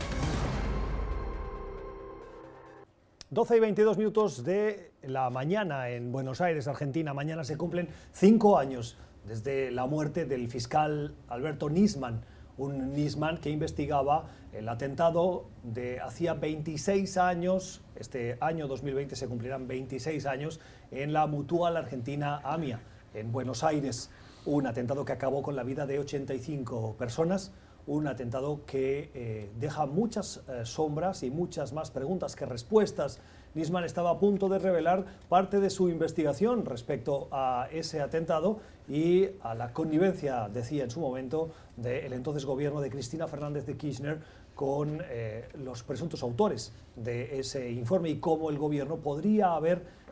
[3.31, 7.11] 12 y 22 minutos de la mañana en Buenos Aires, Argentina.
[7.11, 8.97] Mañana se cumplen cinco años
[9.27, 12.21] desde la muerte del fiscal Alberto Nisman,
[12.59, 19.67] un Nisman que investigaba el atentado de hacía 26 años, este año 2020 se cumplirán
[19.67, 20.59] 26 años,
[20.91, 22.79] en la Mutual Argentina AMIA,
[23.15, 24.11] en Buenos Aires.
[24.45, 27.51] Un atentado que acabó con la vida de 85 personas,
[27.87, 33.19] un atentado que eh, deja muchas eh, sombras y muchas más preguntas que respuestas
[33.53, 38.59] Nisman estaba a punto de revelar parte de su investigación respecto a ese atentado
[38.89, 43.77] y a la connivencia, decía en su momento, del entonces gobierno de Cristina Fernández de
[43.77, 44.19] Kirchner
[44.55, 50.05] con eh, los presuntos autores de ese informe y cómo el gobierno podría haber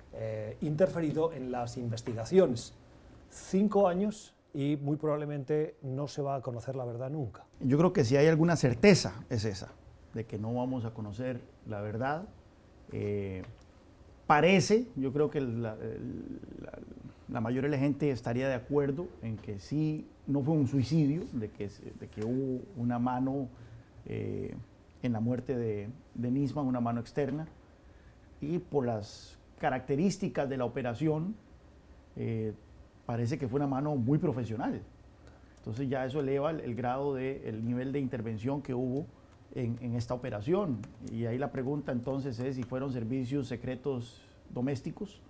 [0.62, 2.76] interferido en las investigaciones.
[3.32, 7.46] Cinco años y muy probablemente no se va a conocer la verdad nunca.
[7.60, 9.72] Yo creo que si hay alguna certeza es esa,
[10.14, 12.28] de que no vamos a conocer la verdad
[12.92, 13.42] eh,
[14.28, 15.76] parece, yo creo que la,
[17.28, 21.50] mayoría de la gente estaría de acuerdo en que sí, no fue un suicidio, de
[21.50, 23.48] que, de que hubo una mano
[24.06, 24.56] eh,
[25.02, 27.48] en la muerte de, de Nisman, una mano externa,
[28.40, 31.36] y por las características de la operación,
[32.16, 32.54] eh,
[33.06, 34.82] parece que fue una mano muy profesional.
[35.58, 39.06] Entonces ya eso eleva el, grado de, el nivel de intervención que hubo
[39.56, 40.80] en, esta operación.
[41.12, 44.22] Y ahí la pregunta entonces es si fueron servicios secretos
[44.54, 45.22] domésticos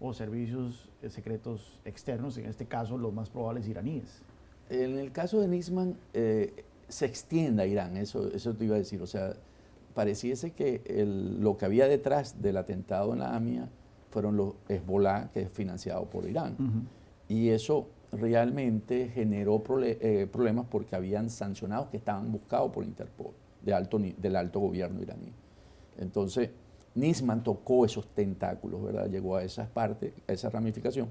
[0.00, 4.22] o servicios eh, secretos externos, en este caso los más probables iraníes.
[4.70, 8.78] En el caso de Nisman, eh, se extiende a Irán, eso, eso te iba a
[8.78, 9.02] decir.
[9.02, 9.34] O sea,
[9.94, 10.82] pareciese que
[11.40, 13.68] lo que había detrás del atentado en la AMIA
[14.10, 16.56] fueron los Hezbollah, que es financiado por Irán.
[17.28, 23.32] Y eso realmente generó eh, problemas porque habían sancionados que estaban buscados por Interpol
[23.72, 25.32] alto, del alto gobierno iraní.
[25.98, 26.50] Entonces,
[26.94, 29.08] Nisman tocó esos tentáculos, ¿verdad?
[29.08, 31.08] Llegó a esas partes, a esa ramificación,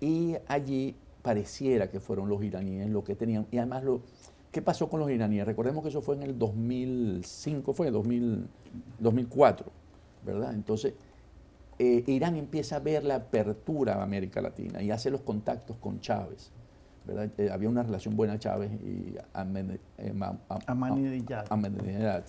[0.00, 4.00] y allí pareciera que fueron los iraníes los que tenían, y además, lo,
[4.50, 5.46] ¿qué pasó con los iraníes?
[5.46, 8.48] Recordemos que eso fue en el 2005, fue 2000,
[8.98, 9.66] 2004,
[10.24, 10.54] ¿verdad?
[10.54, 10.94] Entonces,
[11.78, 16.00] eh, Irán empieza a ver la apertura a América Latina y hace los contactos con
[16.00, 16.52] Chávez.
[17.08, 20.14] Eh, había una relación buena Chávez y eh,
[21.48, 22.24] Ahmadinejad,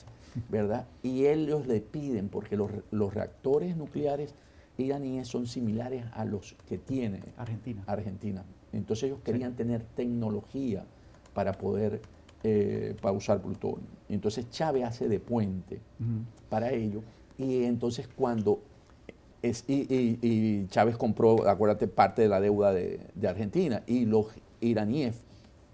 [0.50, 0.88] ¿verdad?
[1.04, 4.34] Y ellos le piden, porque los, reactores nucleares
[4.78, 7.84] iraníes son similares a los que tiene Argentina.
[7.86, 8.44] Argentina.
[8.72, 10.84] Entonces ellos querían tener tecnología
[11.36, 12.02] para poder
[12.44, 13.88] eh, para usar plutonio.
[14.10, 15.80] Entonces Chávez hace de puente
[16.50, 17.04] para ello.
[17.38, 18.62] Y entonces cuando
[19.44, 24.28] y, Chávez compró, acuérdate, parte de la deuda de, de Argentina y los
[24.62, 25.16] iraníes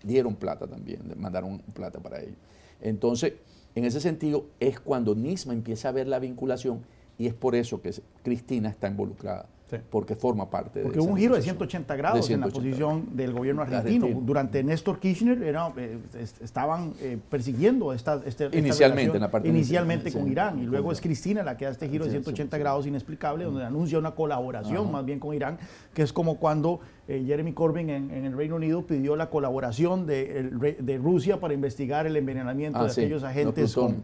[0.04, 2.38] dieron plata también, mandaron plata para ellos.
[2.82, 3.34] Entonces,
[3.76, 6.82] en ese sentido, es cuando Nisma empieza a ver la vinculación
[7.18, 7.94] y es por eso que
[8.24, 9.48] Cristina está involucrada
[9.90, 13.62] porque forma parte porque hubo un giro de 180 grados en la posición del gobierno
[13.62, 14.08] argentino.
[14.22, 15.98] Durante Néstor Kirchner era, eh,
[16.42, 21.02] estaban eh, persiguiendo esta, este, inicialmente, en la parte inicialmente con Irán y luego es
[21.02, 25.06] Cristina la que da este giro de 180 grados inexplicable donde anuncia una colaboración más
[25.06, 25.58] bien con Irán,
[25.94, 30.76] que es como cuando eh, Jeremy Corbyn en, el Reino Unido pidió la colaboración de,
[30.80, 34.02] de Rusia para investigar el envenenamiento ah, de aquellos agentes con,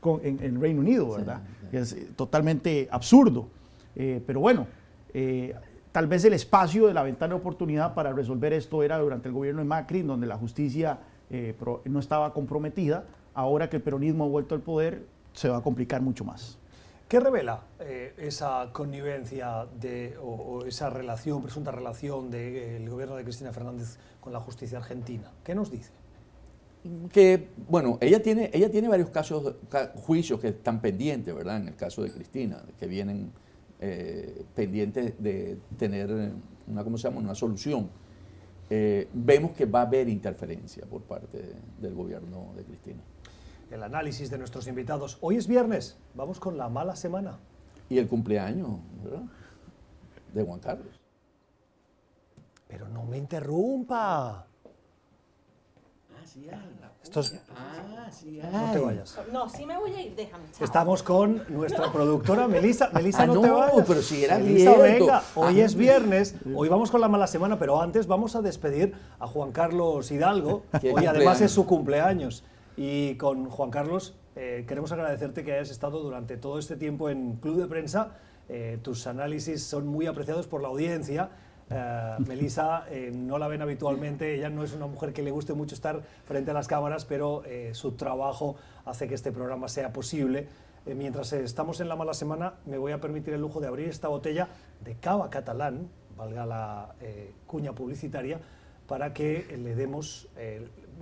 [0.00, 1.40] con, en, el Reino Unido, ¿verdad?
[1.72, 3.48] Es totalmente absurdo.
[3.96, 4.66] Eh, pero bueno,
[5.12, 5.54] eh,
[5.90, 9.34] tal vez el espacio de la ventana de oportunidad para resolver esto era durante el
[9.34, 10.98] gobierno de Macri, donde la justicia
[11.30, 13.04] eh, no estaba comprometida.
[13.34, 16.58] Ahora que el peronismo ha vuelto al poder, se va a complicar mucho más.
[17.08, 17.60] ¿Qué revela
[18.16, 24.40] esa connivencia de, o, esa relación, presunta relación del gobierno de Cristina Fernández con la
[24.40, 25.30] justicia argentina?
[25.44, 25.90] ¿Qué nos dice?
[27.12, 29.56] Que, bueno, ella tiene, ella tiene varios casos,
[29.94, 31.58] juicios que están pendientes, ¿verdad?
[31.58, 33.30] En el caso de Cristina, que vienen
[33.84, 36.08] eh, pendientes de tener
[36.68, 37.18] una, ¿cómo se llama?
[37.18, 37.90] una solución.
[38.70, 43.02] Eh, vemos que va a haber interferencia por parte del gobierno de Cristina.
[43.72, 45.18] El análisis de nuestros invitados.
[45.20, 47.40] Hoy es viernes, vamos con la mala semana.
[47.88, 49.24] Y el cumpleaños, ¿verdad?
[50.32, 51.00] De Juan Carlos.
[52.68, 54.46] Pero no me interrumpa.
[56.22, 56.52] Estos...
[56.52, 59.18] Ah, sí No te vayas.
[59.32, 60.44] No, sí me voy a ir, déjame.
[60.60, 62.90] Estamos con nuestra productora Melissa.
[62.92, 63.84] Melissa, ah, no, te vayas.
[63.86, 65.22] pero si era Melissa, venga.
[65.34, 69.26] Hoy es viernes, hoy vamos con la mala semana, pero antes vamos a despedir a
[69.26, 70.64] Juan Carlos Hidalgo.
[70.94, 72.44] Hoy además es su cumpleaños.
[72.76, 77.36] Y con Juan Carlos eh, queremos agradecerte que hayas estado durante todo este tiempo en
[77.36, 78.16] Club de Prensa.
[78.48, 81.30] Eh, tus análisis son muy apreciados por la audiencia
[81.70, 85.54] eh, Melissa eh, no la ven habitualmente, ella no es una mujer que le guste
[85.54, 89.92] mucho estar frente a las cámaras, pero eh, su trabajo hace que este programa sea
[89.92, 90.48] posible.
[90.84, 94.08] mientras estamos en la mala semana, me voy a permitir el lujo de abrir esta
[94.08, 94.48] botella
[94.84, 96.94] de cava catalán, valga la
[97.46, 98.40] cuña publicitaria,
[98.88, 100.28] para que le demos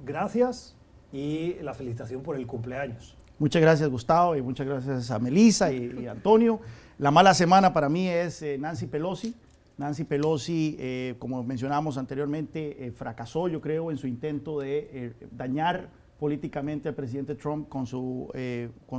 [0.05, 0.77] gracias
[1.13, 3.17] y la felicitación por el cumpleaños.
[3.39, 6.61] Muchas gracias Gustavo y muchas gracias a Melissa y Antonio.
[6.99, 9.35] La mala semana para mí es Nancy Pelosi.
[9.81, 15.13] Nancy Pelosi, eh, como mencionamos anteriormente, eh, fracasó, yo creo, en su intento de eh,
[15.31, 18.31] dañar políticamente al presidente Trump con su,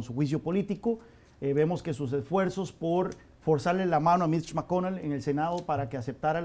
[0.08, 0.98] juicio político.
[1.40, 3.12] vemos que sus esfuerzos por
[3.42, 6.42] forzarle la mano a Mitch McConnell en el Senado para que aceptara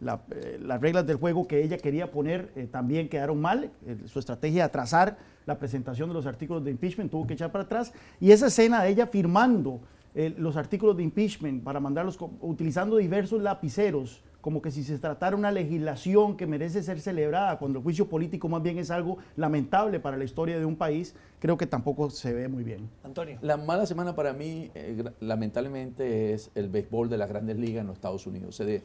[0.00, 3.70] las reglas del juego que ella quería poner también quedaron mal.
[4.06, 7.64] su estrategia de atrasar la presentación de los artículos de impeachment tuvo que echar para
[7.64, 7.92] atrás.
[8.20, 9.80] Y esa escena de ella firmando
[10.14, 15.50] los artículos de impeachment para mandarlos utilizando diversos lapiceros, como que si se tratara una
[15.50, 20.16] legislación que merece ser celebrada, cuando el juicio político más bien es algo lamentable para
[20.16, 22.88] la historia de un país, creo que tampoco se ve muy bien.
[23.02, 23.38] Antonio.
[23.42, 27.88] La mala semana para mí, eh, lamentablemente, es el béisbol de las grandes ligas en
[27.88, 28.54] los Estados Unidos.
[28.54, 28.82] Se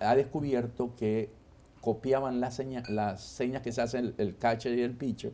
[0.00, 1.28] ha descubierto que
[1.80, 5.32] copiaban las, las señas que se hacen el catcher y el pitcher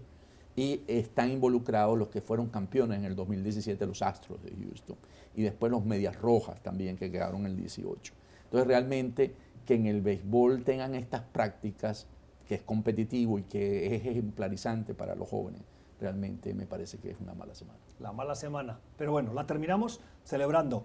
[0.61, 4.98] y están involucrados los que fueron campeones en el 2017, los Astros de Houston,
[5.34, 8.12] y después los Medias Rojas también, que quedaron en el 18.
[8.44, 9.34] Entonces, realmente
[9.64, 12.06] que en el béisbol tengan estas prácticas,
[12.46, 15.62] que es competitivo y que es ejemplarizante para los jóvenes,
[15.98, 17.78] realmente me parece que es una mala semana.
[17.98, 18.80] La mala semana.
[18.98, 20.84] Pero bueno, la terminamos celebrando.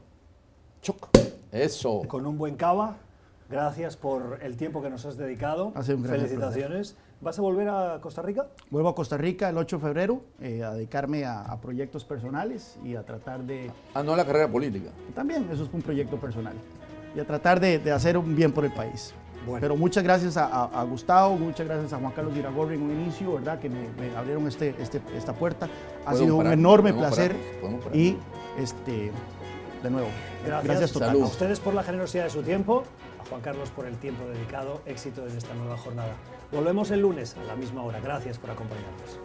[0.82, 1.10] Choc.
[1.52, 2.04] Eso.
[2.08, 2.96] Con un buen cava.
[3.50, 5.74] Gracias por el tiempo que nos has dedicado.
[5.74, 6.96] Felicitaciones.
[7.26, 8.46] ¿Vas a volver a Costa Rica?
[8.70, 12.94] Vuelvo a Costa Rica el 8 de febrero eh, a dedicarme a, proyectos personales y
[12.94, 13.72] a tratar de...
[13.96, 14.92] Ah, no a la carrera política.
[15.16, 16.54] También, eso es un proyecto personal.
[17.16, 19.12] Y a tratar de, hacer un bien por el país.
[19.60, 23.58] Pero muchas gracias a, Gustavo, muchas gracias a Juan Carlos Iragorri en un inicio, ¿verdad?
[23.58, 25.68] Que me, abrieron este, este, esta puerta.
[26.06, 27.36] Ha sido un enorme placer.
[27.92, 28.18] Y
[28.60, 29.12] este,
[29.82, 30.10] de nuevo,
[30.46, 32.84] gracias, gracias a ustedes por la generosidad de su tiempo,
[33.20, 34.82] a Juan Carlos por el tiempo dedicado.
[34.86, 36.14] Éxito en esta nueva jornada.
[36.52, 38.00] Volvemos el lunes a la misma hora.
[38.00, 39.20] Gracias por acompañarnos.